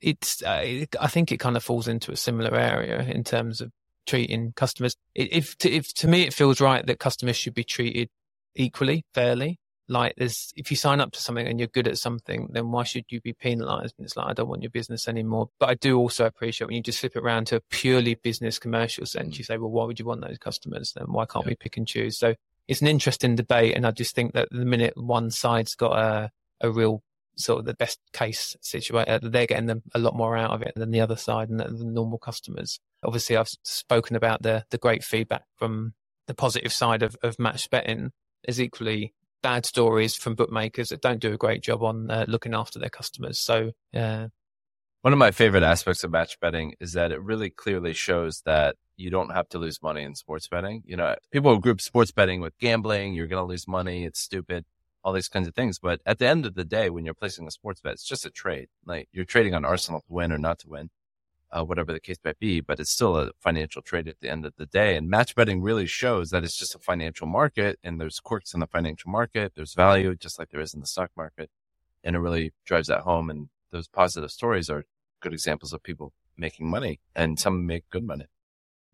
It's. 0.00 0.42
Uh, 0.42 0.62
it, 0.64 0.96
I 1.00 1.06
think 1.06 1.32
it 1.32 1.38
kind 1.40 1.56
of 1.56 1.64
falls 1.64 1.88
into 1.88 2.12
a 2.12 2.16
similar 2.16 2.54
area 2.54 3.02
in 3.02 3.24
terms 3.24 3.60
of 3.60 3.70
treating 4.06 4.52
customers. 4.52 4.96
If 5.14 5.56
to, 5.58 5.70
if 5.70 5.94
to 5.94 6.08
me 6.08 6.22
it 6.22 6.34
feels 6.34 6.60
right 6.60 6.84
that 6.86 6.98
customers 6.98 7.36
should 7.36 7.54
be 7.54 7.64
treated 7.64 8.08
equally, 8.54 9.04
fairly 9.14 9.58
like 9.88 10.14
there's 10.16 10.52
if 10.56 10.70
you 10.70 10.76
sign 10.76 11.00
up 11.00 11.12
to 11.12 11.20
something 11.20 11.46
and 11.46 11.58
you're 11.58 11.68
good 11.68 11.86
at 11.86 11.98
something 11.98 12.48
then 12.52 12.70
why 12.70 12.82
should 12.82 13.04
you 13.08 13.20
be 13.20 13.32
penalized 13.32 13.94
and 13.98 14.06
it's 14.06 14.16
like 14.16 14.26
i 14.26 14.32
don't 14.32 14.48
want 14.48 14.62
your 14.62 14.70
business 14.70 15.06
anymore 15.08 15.50
but 15.58 15.68
i 15.68 15.74
do 15.74 15.98
also 15.98 16.24
appreciate 16.24 16.66
when 16.66 16.76
you 16.76 16.82
just 16.82 17.00
flip 17.00 17.14
it 17.14 17.22
around 17.22 17.46
to 17.46 17.56
a 17.56 17.60
purely 17.70 18.14
business 18.14 18.58
commercial 18.58 19.04
sense 19.04 19.36
you 19.36 19.44
say 19.44 19.58
well 19.58 19.70
why 19.70 19.84
would 19.84 19.98
you 19.98 20.06
want 20.06 20.22
those 20.22 20.38
customers 20.38 20.92
then 20.96 21.04
why 21.08 21.26
can't 21.26 21.44
yeah. 21.44 21.50
we 21.50 21.56
pick 21.56 21.76
and 21.76 21.86
choose 21.86 22.18
so 22.18 22.34
it's 22.66 22.80
an 22.80 22.86
interesting 22.86 23.36
debate 23.36 23.74
and 23.76 23.86
i 23.86 23.90
just 23.90 24.14
think 24.14 24.32
that 24.32 24.48
the 24.50 24.64
minute 24.64 24.94
one 24.96 25.30
side's 25.30 25.74
got 25.74 25.98
a 25.98 26.30
a 26.60 26.70
real 26.70 27.02
sort 27.36 27.58
of 27.58 27.64
the 27.64 27.74
best 27.74 27.98
case 28.12 28.56
situation. 28.60 28.96
Uh, 28.96 29.18
they're 29.22 29.46
getting 29.46 29.66
them 29.66 29.82
a 29.94 29.98
lot 29.98 30.16
more 30.16 30.36
out 30.36 30.52
of 30.52 30.62
it 30.62 30.72
than 30.76 30.90
the 30.90 31.00
other 31.00 31.16
side 31.16 31.48
and 31.48 31.60
the, 31.60 31.64
the 31.64 31.84
normal 31.84 32.18
customers. 32.18 32.78
Obviously, 33.02 33.36
I've 33.36 33.50
spoken 33.64 34.16
about 34.16 34.42
the 34.42 34.64
the 34.70 34.78
great 34.78 35.04
feedback 35.04 35.42
from 35.56 35.94
the 36.26 36.34
positive 36.34 36.72
side 36.72 37.02
of, 37.02 37.16
of 37.22 37.38
match 37.38 37.68
betting. 37.70 38.12
is 38.46 38.60
equally 38.60 39.12
bad 39.44 39.66
stories 39.66 40.16
from 40.16 40.34
bookmakers 40.34 40.88
that 40.88 41.02
don't 41.02 41.20
do 41.20 41.34
a 41.34 41.36
great 41.36 41.62
job 41.62 41.82
on 41.82 42.10
uh, 42.10 42.24
looking 42.26 42.54
after 42.54 42.78
their 42.78 42.88
customers. 42.88 43.38
So, 43.38 43.72
yeah. 43.92 44.28
One 45.02 45.12
of 45.12 45.18
my 45.18 45.32
favorite 45.32 45.62
aspects 45.62 46.02
of 46.02 46.10
match 46.10 46.40
betting 46.40 46.74
is 46.80 46.94
that 46.94 47.12
it 47.12 47.20
really 47.22 47.50
clearly 47.50 47.92
shows 47.92 48.40
that 48.46 48.76
you 48.96 49.10
don't 49.10 49.34
have 49.34 49.46
to 49.50 49.58
lose 49.58 49.82
money 49.82 50.02
in 50.02 50.14
sports 50.14 50.48
betting. 50.48 50.82
You 50.86 50.96
know, 50.96 51.14
people 51.30 51.58
group 51.58 51.82
sports 51.82 52.10
betting 52.10 52.40
with 52.40 52.58
gambling. 52.58 53.12
You're 53.12 53.26
going 53.26 53.42
to 53.42 53.48
lose 53.48 53.68
money. 53.68 54.04
It's 54.04 54.18
stupid 54.18 54.64
all 55.04 55.12
these 55.12 55.28
kinds 55.28 55.46
of 55.46 55.54
things. 55.54 55.78
But 55.78 56.00
at 56.06 56.18
the 56.18 56.26
end 56.26 56.46
of 56.46 56.54
the 56.54 56.64
day, 56.64 56.88
when 56.88 57.04
you're 57.04 57.14
placing 57.14 57.46
a 57.46 57.50
sports 57.50 57.82
bet, 57.82 57.92
it's 57.92 58.08
just 58.08 58.24
a 58.24 58.30
trade. 58.30 58.68
Like 58.86 59.08
you're 59.12 59.26
trading 59.26 59.54
on 59.54 59.64
Arsenal 59.64 60.00
to 60.00 60.12
win 60.12 60.32
or 60.32 60.38
not 60.38 60.60
to 60.60 60.68
win, 60.68 60.88
uh, 61.56 61.64
whatever 61.64 61.92
the 61.92 62.00
case 62.00 62.18
might 62.24 62.38
be. 62.38 62.60
But 62.60 62.80
it's 62.80 62.90
still 62.90 63.16
a 63.16 63.30
financial 63.40 63.82
trade 63.82 64.08
at 64.08 64.20
the 64.20 64.30
end 64.30 64.44
of 64.44 64.54
the 64.56 64.66
day. 64.66 64.96
And 64.96 65.08
match 65.08 65.34
betting 65.34 65.62
really 65.62 65.86
shows 65.86 66.30
that 66.30 66.44
it's 66.44 66.56
just 66.56 66.74
a 66.74 66.78
financial 66.78 67.26
market, 67.26 67.78
and 67.82 68.00
there's 68.00 68.20
quirks 68.20 68.54
in 68.54 68.60
the 68.60 68.66
financial 68.66 69.10
market. 69.10 69.52
There's 69.54 69.74
value, 69.74 70.14
just 70.14 70.38
like 70.38 70.50
there 70.50 70.60
is 70.60 70.74
in 70.74 70.80
the 70.80 70.86
stock 70.86 71.10
market, 71.16 71.50
and 72.02 72.16
it 72.16 72.20
really 72.20 72.52
drives 72.64 72.88
that 72.88 73.00
home. 73.00 73.30
And 73.30 73.48
those 73.70 73.88
positive 73.88 74.30
stories 74.30 74.70
are 74.70 74.84
good 75.20 75.32
examples 75.32 75.72
of 75.72 75.82
people 75.82 76.12
making 76.36 76.68
money, 76.68 77.00
and 77.14 77.38
some 77.38 77.66
make 77.66 77.88
good 77.90 78.04
money 78.04 78.26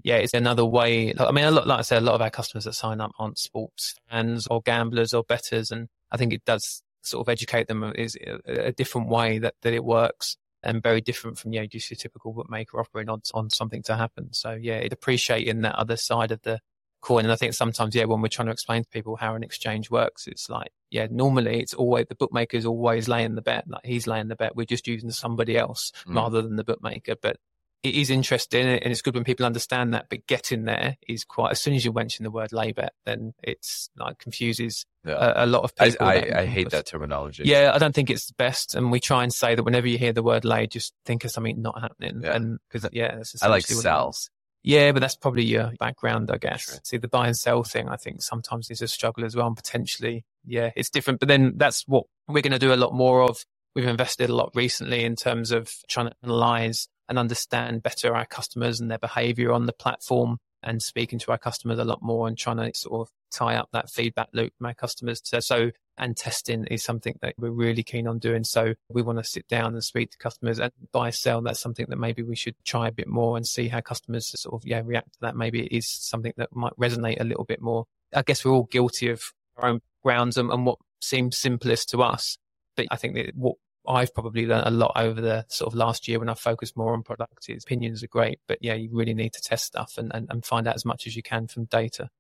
yeah, 0.03 0.17
it's 0.17 0.35
another 0.35 0.65
way. 0.65 1.13
I 1.19 1.31
mean, 1.31 1.45
a 1.45 1.51
lot, 1.51 1.67
like 1.67 1.81
I 1.81 1.83
said, 1.83 2.03
a 2.03 2.05
lot 2.05 2.15
of 2.15 2.23
our 2.23 2.31
customers 2.31 2.65
that 2.65 2.73
sign 2.75 3.01
up 3.01 3.13
aren't 3.19 3.39
sports 3.39 3.95
fans 4.09 4.47
or 4.47 4.63
gamblers 4.63 5.13
or 5.13 5.25
betters, 5.25 5.71
and 5.71 5.89
I 6.11 6.17
think 6.17 6.33
it 6.33 6.45
does 6.45 6.83
sort 7.03 7.27
of 7.27 7.31
educate 7.31 7.69
them 7.69 7.83
is 7.97 8.17
a, 8.17 8.67
a 8.67 8.73
different 8.73 9.09
way 9.09 9.39
that, 9.39 9.55
that 9.63 9.73
it 9.73 9.85
works 9.85 10.37
and 10.63 10.83
very 10.83 11.01
different 11.01 11.39
from, 11.39 11.53
you 11.53 11.61
know, 11.61 11.67
just 11.67 11.91
your 11.91 11.97
typical 11.97 12.33
bookmaker 12.33 12.81
offering 12.81 13.09
odds 13.09 13.31
on 13.33 13.51
something 13.51 13.83
to 13.85 13.97
happen. 13.97 14.33
So 14.33 14.53
yeah, 14.53 14.77
it 14.77 14.93
appreciating 14.93 15.63
that 15.63 15.75
other 15.77 15.97
side 15.97 16.31
of 16.31 16.43
the 16.43 16.61
coin. 17.01 17.25
And 17.25 17.33
I 17.33 17.37
think 17.37 17.55
sometimes, 17.55 17.95
yeah, 17.95 18.05
when 18.05 18.21
we're 18.21 18.29
trying 18.29 18.47
to 18.47 18.53
explain 18.53 18.83
to 18.83 18.89
people 18.91 19.17
how 19.17 19.35
an 19.35 19.43
exchange 19.43 19.91
works, 19.91 20.27
it's 20.27 20.51
like, 20.51 20.73
yeah, 20.91 21.07
normally 21.11 21.61
it's 21.61 21.75
always 21.75 22.07
the 22.09 22.15
bookmaker 22.15 22.57
is 22.57 22.67
always 22.67 23.09
laying 23.09 23.35
the 23.35 23.43
bet. 23.43 23.65
Like 23.69 23.85
he's 23.85 24.07
laying 24.07 24.29
the 24.29 24.37
bet. 24.37 24.57
We're 24.57 24.67
just 24.67 24.87
using 24.87 25.11
somebody 25.11 25.57
else 25.57 25.93
mm. 26.07 26.15
rather 26.15 26.43
than 26.43 26.57
the 26.57 26.65
bookmaker. 26.65 27.15
But 27.21 27.37
it 27.83 27.95
is 27.95 28.11
interesting 28.11 28.67
and 28.67 28.93
it's 28.93 29.01
good 29.01 29.15
when 29.15 29.25
people 29.25 29.47
understand 29.47 29.95
that, 29.95 30.07
but 30.11 30.27
getting 30.27 30.65
there 30.65 30.99
is 31.09 31.25
quite, 31.25 31.53
as 31.53 31.61
soon 31.61 31.75
as 31.75 31.85
you 31.85 31.93
mention 31.93 32.25
the 32.25 32.31
word 32.31 32.53
lay 32.53 32.73
bet, 32.73 32.93
then 33.07 33.33
it's 33.43 33.89
like 33.97 34.19
confuses 34.19 34.85
yeah. 35.07 35.15
a, 35.15 35.45
a, 35.45 35.47
lot 35.47 35.63
of 35.63 35.75
people. 35.75 36.07
I, 36.07 36.17
I, 36.17 36.41
I 36.41 36.47
hate 36.47 36.71
that 36.71 36.87
terminology. 36.87 37.45
Yeah, 37.47 37.71
I 37.75 37.79
don't 37.79 37.95
think 37.95 38.11
it's 38.11 38.27
the 38.27 38.35
best. 38.35 38.75
And 38.75 38.91
we 38.91 39.01
try 39.01 39.23
and 39.23 39.33
say 39.33 39.55
that 39.55 39.63
whenever 39.63 39.89
you 39.89 39.97
hear 39.97 40.13
the 40.13 40.23
word 40.23 40.45
lay, 40.45 40.67
just 40.67 40.93
think 41.07 41.25
of 41.25 41.31
something 41.31 41.63
not 41.63 41.81
happening. 41.81 42.21
Yeah. 42.23 42.37
And 42.37 42.59
because, 42.71 42.89
yeah, 42.93 43.23
I 43.41 43.49
like 43.49 43.67
sell. 43.67 44.15
Yeah, 44.63 44.93
but 44.93 45.01
that's 45.01 45.17
probably 45.17 45.45
your 45.45 45.73
background, 45.79 46.31
I 46.31 46.37
guess. 46.37 46.81
See, 46.85 46.99
the 46.99 47.09
buy 47.09 47.29
and 47.29 47.37
sell 47.37 47.63
thing, 47.63 47.89
I 47.89 47.97
think 47.97 48.21
sometimes 48.21 48.71
is 48.71 48.83
a 48.83 48.89
struggle 48.89 49.25
as 49.25 49.35
well. 49.35 49.47
And 49.47 49.57
potentially, 49.57 50.27
yeah, 50.45 50.71
it's 50.77 50.91
different. 50.91 51.19
But 51.19 51.29
then 51.29 51.55
that's 51.57 51.85
what 51.89 52.05
we're 52.29 52.43
going 52.43 52.53
to 52.53 52.59
do 52.59 52.75
a 52.75 52.77
lot 52.77 52.93
more 52.93 53.23
of. 53.23 53.43
We've 53.75 53.87
invested 53.87 54.29
a 54.29 54.35
lot 54.35 54.51
recently 54.55 55.05
in 55.05 55.17
terms 55.17 55.51
of 55.51 55.73
trying 55.89 56.09
to 56.09 56.17
analyze 56.23 56.89
and 57.11 57.19
understand 57.19 57.83
better 57.83 58.15
our 58.15 58.25
customers 58.25 58.81
and 58.81 58.91
their 58.91 58.99
behavior 58.99 59.53
on 59.53 59.67
the 59.67 59.73
platform 59.73 60.39
and 60.63 60.81
speaking 60.81 61.19
to 61.19 61.33
our 61.33 61.39
customers 61.39 61.79
a 61.79 61.85
lot 61.85 62.01
more 62.03 62.29
and 62.29 62.39
trying 62.39 62.57
to 62.59 62.71
sort 62.73 63.01
of 63.01 63.13
tie 63.33 63.57
up 63.57 63.69
that 63.73 63.91
feedback 63.91 64.29
loop 64.33 64.53
from 64.57 64.67
our 64.67 64.75
customers. 64.75 65.21
To, 65.21 65.43
so, 65.43 65.73
and 65.99 66.17
testing 66.17 66.67
is 66.67 66.85
something 66.85 67.19
that 67.21 67.35
we're 67.37 67.51
really 67.51 67.83
keen 67.83 68.07
on 68.07 68.21
doing. 68.21 68.45
So 68.45 68.75
we 68.89 69.03
want 69.03 69.19
to 69.19 69.25
sit 69.25 69.49
down 69.49 69.75
and 69.75 69.83
speak 69.83 70.13
to 70.13 70.19
customers 70.19 70.61
and 70.61 70.71
buy, 70.93 71.11
sell. 71.11 71.43
That's 71.43 71.59
something 71.59 71.87
that 71.89 71.99
maybe 71.99 72.23
we 72.23 72.37
should 72.37 72.55
try 72.65 72.87
a 72.87 72.93
bit 72.93 73.09
more 73.09 73.37
and 73.37 73.45
see 73.45 73.67
how 73.67 73.81
customers 73.81 74.33
sort 74.41 74.55
of, 74.55 74.67
yeah, 74.67 74.83
react 74.85 75.15
to 75.15 75.19
that. 75.23 75.37
Maybe 75.37 75.67
it 75.67 75.77
is 75.77 75.89
something 75.89 76.33
that 76.37 76.55
might 76.55 76.77
resonate 76.79 77.21
a 77.21 77.25
little 77.25 77.45
bit 77.45 77.61
more. 77.61 77.87
I 78.15 78.23
guess 78.23 78.45
we're 78.45 78.53
all 78.53 78.69
guilty 78.71 79.11
of 79.11 79.23
our 79.57 79.69
own 79.69 79.81
grounds 80.05 80.37
and, 80.37 80.51
and 80.51 80.65
what 80.65 80.79
seems 81.01 81.37
simplest 81.37 81.89
to 81.91 82.03
us. 82.03 82.39
But 82.77 82.87
I 82.93 82.97
think 82.97 83.17
that 83.17 83.35
what 83.35 83.57
I've 83.89 84.15
probably 84.15 84.47
learned 84.47 84.67
a 84.67 84.71
lot 84.71 84.93
over 84.97 85.21
the 85.21 85.45
sort 85.49 85.73
of 85.73 85.75
last 85.75 86.07
year 86.07 86.19
when 86.19 86.29
I 86.29 86.35
focused 86.35 86.77
more 86.77 86.93
on 86.93 87.03
product. 87.03 87.47
His 87.47 87.65
opinions 87.65 88.03
are 88.03 88.09
great, 88.09 88.41
but 88.47 88.59
yeah, 88.61 88.75
you 88.75 88.91
really 88.93 89.15
need 89.15 89.33
to 89.33 89.41
test 89.41 89.65
stuff 89.65 89.95
and, 89.97 90.11
and, 90.15 90.27
and 90.31 90.45
find 90.45 90.69
out 90.69 90.75
as 90.75 90.85
much 90.85 91.07
as 91.07 91.17
you 91.17 91.23
can 91.23 91.47
from 91.47 91.65
data. 91.65 92.11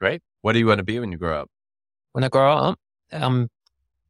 Great. 0.00 0.22
What 0.42 0.52
do 0.52 0.58
you 0.58 0.66
want 0.66 0.78
to 0.78 0.84
be 0.84 0.98
when 0.98 1.12
you 1.12 1.18
grow 1.18 1.40
up? 1.40 1.50
When 2.12 2.24
I 2.24 2.28
grow 2.28 2.50
up, 2.50 2.78
um, 3.12 3.48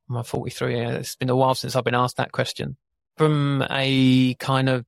I'm 0.08 0.22
43. 0.22 0.80
It's 0.80 1.16
been 1.16 1.30
a 1.30 1.36
while 1.36 1.54
since 1.54 1.74
I've 1.74 1.84
been 1.84 1.94
asked 1.94 2.16
that 2.18 2.32
question. 2.32 2.76
From 3.16 3.64
a 3.70 4.34
kind 4.34 4.68
of 4.68 4.84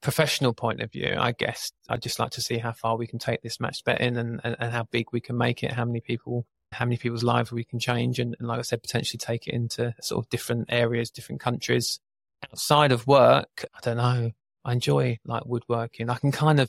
professional 0.00 0.54
point 0.54 0.80
of 0.80 0.92
view, 0.92 1.16
I 1.18 1.32
guess 1.32 1.72
I'd 1.88 2.02
just 2.02 2.18
like 2.18 2.32
to 2.32 2.40
see 2.40 2.58
how 2.58 2.72
far 2.72 2.96
we 2.96 3.06
can 3.06 3.18
take 3.18 3.42
this 3.42 3.60
match 3.60 3.84
betting 3.84 4.16
and, 4.16 4.40
and, 4.44 4.56
and 4.58 4.72
how 4.72 4.84
big 4.90 5.06
we 5.12 5.20
can 5.20 5.36
make 5.36 5.62
it, 5.62 5.72
how 5.72 5.84
many 5.84 6.00
people 6.00 6.46
how 6.74 6.84
many 6.84 6.96
people's 6.96 7.24
lives 7.24 7.52
we 7.52 7.64
can 7.64 7.78
change 7.78 8.18
and, 8.18 8.36
and, 8.38 8.48
like 8.48 8.58
I 8.58 8.62
said, 8.62 8.82
potentially 8.82 9.18
take 9.18 9.46
it 9.46 9.54
into 9.54 9.94
sort 10.00 10.24
of 10.24 10.30
different 10.30 10.66
areas, 10.68 11.10
different 11.10 11.40
countries. 11.40 12.00
Outside 12.44 12.92
of 12.92 13.06
work, 13.06 13.64
I 13.74 13.78
don't 13.82 13.96
know. 13.96 14.32
I 14.64 14.72
enjoy 14.72 15.18
like 15.24 15.46
woodworking. 15.46 16.10
I 16.10 16.16
can 16.16 16.32
kind 16.32 16.60
of 16.60 16.68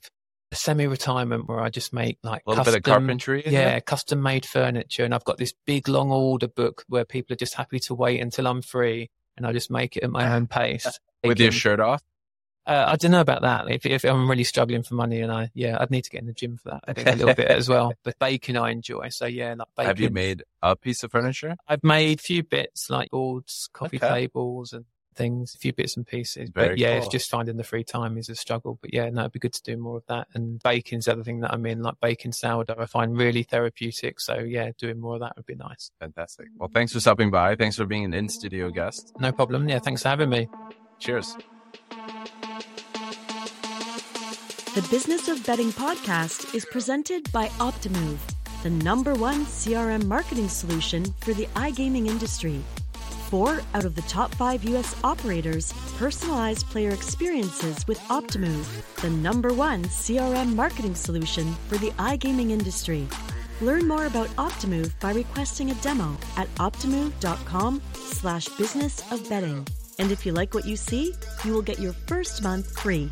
semi-retirement 0.54 1.48
where 1.48 1.60
I 1.60 1.70
just 1.70 1.94
make 1.94 2.18
like 2.24 2.44
a 2.46 2.50
little 2.50 2.64
custom, 2.64 2.74
bit 2.74 2.88
of 2.88 2.92
carpentry. 2.92 3.44
Yeah, 3.46 3.80
custom 3.80 4.22
made 4.22 4.46
furniture, 4.46 5.04
and 5.04 5.14
I've 5.14 5.26
got 5.26 5.38
this 5.38 5.54
big 5.66 5.88
long 5.88 6.12
order 6.12 6.48
book 6.48 6.84
where 6.88 7.06
people 7.06 7.34
are 7.34 7.38
just 7.38 7.56
happy 7.56 7.80
to 7.82 7.94
wait 7.94 8.22
until 8.22 8.48
I'm 8.48 8.62
free, 8.62 9.10
and 9.38 9.46
I 9.46 9.54
just 9.54 9.70
make 9.72 9.98
it 9.98 10.04
at 10.04 10.10
my 10.10 10.34
own 10.36 10.48
pace. 10.48 11.00
With 11.24 11.40
your 11.40 11.52
shirt 11.52 11.80
off? 11.80 12.02
Uh, 12.66 12.86
I 12.88 12.96
don't 12.96 13.12
know 13.12 13.22
about 13.22 13.44
that. 13.44 13.70
If, 13.70 13.86
if 13.86 14.04
I'm 14.04 14.30
really 14.30 14.44
struggling 14.44 14.84
for 14.84 14.96
money, 14.96 15.22
and 15.22 15.32
I 15.32 15.52
yeah, 15.54 15.78
I'd 15.80 15.92
need 15.92 16.04
to 16.04 16.10
get 16.10 16.22
in 16.22 16.28
the 16.28 16.34
gym 16.34 16.58
for 16.58 16.70
that. 16.70 16.84
I 16.88 16.94
think 16.94 17.08
a 17.08 17.12
little 17.12 17.36
bit 17.36 17.48
as 17.48 17.70
well. 17.70 17.94
But 18.04 18.18
baking 18.20 18.58
I 18.58 18.72
enjoy. 18.72 19.10
So 19.10 19.26
yeah, 19.26 19.56
like 19.58 19.68
baking. 19.78 19.88
Have 19.88 20.00
you 20.00 20.10
made 20.10 20.44
a 20.62 20.76
piece 20.76 21.04
of 21.04 21.12
furniture? 21.12 21.58
I've 21.68 21.84
made 21.84 22.20
a 22.20 22.22
few 22.22 22.44
bits 22.44 22.90
like 22.90 23.12
boards, 23.12 23.70
coffee 23.74 23.98
okay. 23.98 24.10
tables, 24.10 24.74
and 24.74 24.86
things, 25.16 25.56
a 25.56 25.58
few 25.58 25.74
bits 25.74 25.96
and 25.98 26.06
pieces. 26.06 26.50
Very 26.50 26.70
but 26.70 26.78
yeah, 26.78 26.92
cool. 26.92 26.98
it's 27.00 27.08
just 27.08 27.30
finding 27.30 27.58
the 27.58 27.64
free 27.64 27.84
time 27.84 28.18
is 28.18 28.30
a 28.30 28.36
struggle. 28.36 28.78
But 28.82 28.94
yeah, 28.94 29.10
no, 29.10 29.22
it'd 29.22 29.34
be 29.34 29.40
good 29.40 29.54
to 29.54 29.64
do 29.64 29.78
more 29.78 29.98
of 29.98 30.06
that. 30.08 30.28
And 30.34 30.62
baking's 30.62 31.06
the 31.06 31.14
other 31.14 31.24
thing 31.24 31.42
that 31.42 31.54
I'm 31.54 31.66
in, 31.66 31.82
like 31.82 31.96
baking 32.02 32.34
sourdough, 32.34 32.76
I 32.78 32.86
find 32.86 33.18
really 33.18 33.44
therapeutic. 33.44 34.20
So 34.20 34.40
yeah, 34.40 34.72
doing 34.78 35.00
more 35.00 35.16
of 35.16 35.22
that 35.22 35.36
would 35.36 35.46
be 35.46 35.56
nice. 35.56 35.92
Fantastic. 36.00 36.48
Well, 36.58 36.70
thanks 36.74 36.94
for 36.94 37.00
stopping 37.00 37.32
by. 37.32 37.56
Thanks 37.56 37.78
for 37.78 37.86
being 37.86 38.06
an 38.06 38.14
in 38.14 38.30
studio 38.30 38.70
guest. 38.70 39.14
No 39.20 39.32
problem. 39.32 39.70
Yeah, 39.70 39.80
thanks 39.80 40.04
for 40.04 40.10
having 40.10 40.30
me. 40.30 40.48
Cheers. 41.00 41.36
The 44.76 44.82
Business 44.90 45.30
of 45.30 45.42
Betting 45.46 45.72
podcast 45.72 46.54
is 46.54 46.66
presented 46.66 47.32
by 47.32 47.48
Optimove, 47.64 48.18
the 48.62 48.70
number 48.70 49.14
one 49.14 49.46
CRM 49.46 50.04
marketing 50.04 50.50
solution 50.50 51.06
for 51.22 51.34
the 51.34 51.46
iGaming 51.56 52.10
industry. 52.10 52.60
Four 53.30 53.62
out 53.74 53.86
of 53.86 53.96
the 53.96 54.02
top 54.02 54.36
five 54.36 54.66
U.S. 54.66 54.94
operators 55.02 55.72
personalize 55.98 56.62
player 56.62 56.90
experiences 56.90 57.88
with 57.88 58.00
Optimove, 58.10 58.68
the 58.98 59.12
number 59.12 59.54
one 59.54 59.86
CRM 59.86 60.54
marketing 60.56 60.96
solution 60.96 61.54
for 61.70 61.78
the 61.78 61.92
iGaming 61.92 62.52
industry. 62.52 63.08
Learn 63.62 63.88
more 63.88 64.08
about 64.08 64.28
Optimove 64.36 64.92
by 65.00 65.14
requesting 65.14 65.72
a 65.72 65.76
demo 65.76 66.18
at 66.36 66.54
optimove.com 66.56 67.82
slash 67.94 68.50
business 68.50 69.10
of 69.10 69.30
betting. 69.30 69.66
And 70.00 70.12
if 70.12 70.26
you 70.26 70.34
like 70.34 70.54
what 70.54 70.66
you 70.66 70.76
see, 70.76 71.14
you 71.46 71.54
will 71.54 71.62
get 71.62 71.80
your 71.80 71.94
first 71.94 72.44
month 72.44 72.78
free. 72.78 73.10